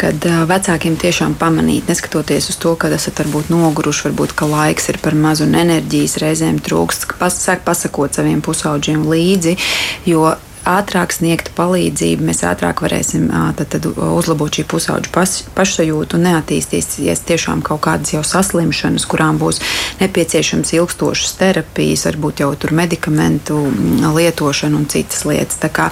[0.00, 5.00] kad vecākiem tiešām pamanīt, neskatoties uz to, ka esat varbūt noguruši, varbūt ka laiks ir
[5.04, 9.56] par mazu un enerģijas reizēm trūkst, ka pas, sāk pasakot saviem pusauģiem līdzi,
[10.12, 10.34] jo
[10.66, 17.22] ātrāk sniegt palīdzību, mēs ātrāk varēsim tad, tad uzlabot šī pusauģa pas, pašsajūtu un neattīstīsies
[17.28, 19.60] tiešām kaut kādas jau saslimšanas, kurām būs
[20.00, 23.60] nepieciešams ilgstošas terapijas, varbūt jau tur medikamentu
[24.16, 25.60] lietošana un citas lietas.
[25.62, 25.88] Tā kā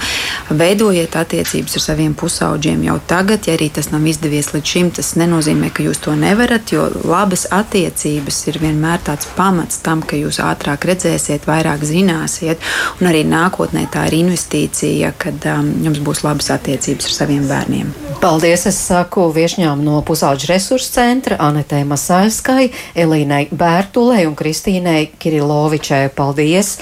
[0.51, 5.13] veidojiet attiecības ar saviem pusauģiem jau tagad, ja arī tas nav izdevies līdz šim, tas
[5.19, 10.41] nenozīmē, ka jūs to nevarat, jo labas attiecības ir vienmēr tāds pamats tam, ka jūs
[10.43, 12.61] ātrāk redzēsiet, vairāk zināsiet,
[12.99, 17.47] un arī nākotnē tā ir investīcija tradīcija, kad um, jums būs labas attiecības ar saviem
[17.47, 17.93] bērniem.
[18.21, 18.65] Paldies!
[18.65, 26.09] Es saku viešņām no pusauģa resursu centra Anetē Masāļskai, Elīnai Bērtulei un Kristīnai Kirilovičai.
[26.15, 26.79] Paldies!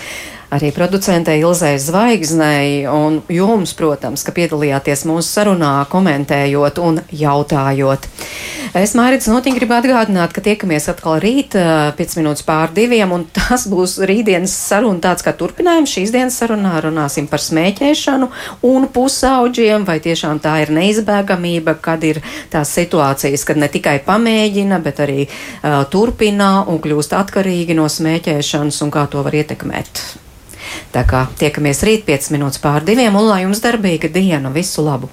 [0.54, 8.08] Arī producentei Ilzai Zvaigznei un jums, protams, ka piedalījāties mūsu sarunā, komentējot un jautājot.
[8.78, 13.68] Es Mārītas notiņi gribu atgādināt, ka tiekamies atkal rīt, 5 minūtes pār diviem, un tas
[13.70, 15.93] būs rītdienas saruna tāds kā turpinājums.
[15.93, 18.30] Šīs dienas sarunā runāsim par smēķēšanu
[18.70, 22.24] un pusauģiem, vai tiešām tā ir neizbēgamība, kad ir
[22.54, 28.82] tās situācijas, kad ne tikai pamēģina, bet arī uh, turpina un kļūst atkarīgi no smēķēšanas
[28.86, 30.06] un kā to var ietekmēt.
[30.93, 34.53] Tā kā tiekamies rīt 5 minūtes pār diviem un lai jums darbīga diena.
[34.53, 35.09] Visu labu!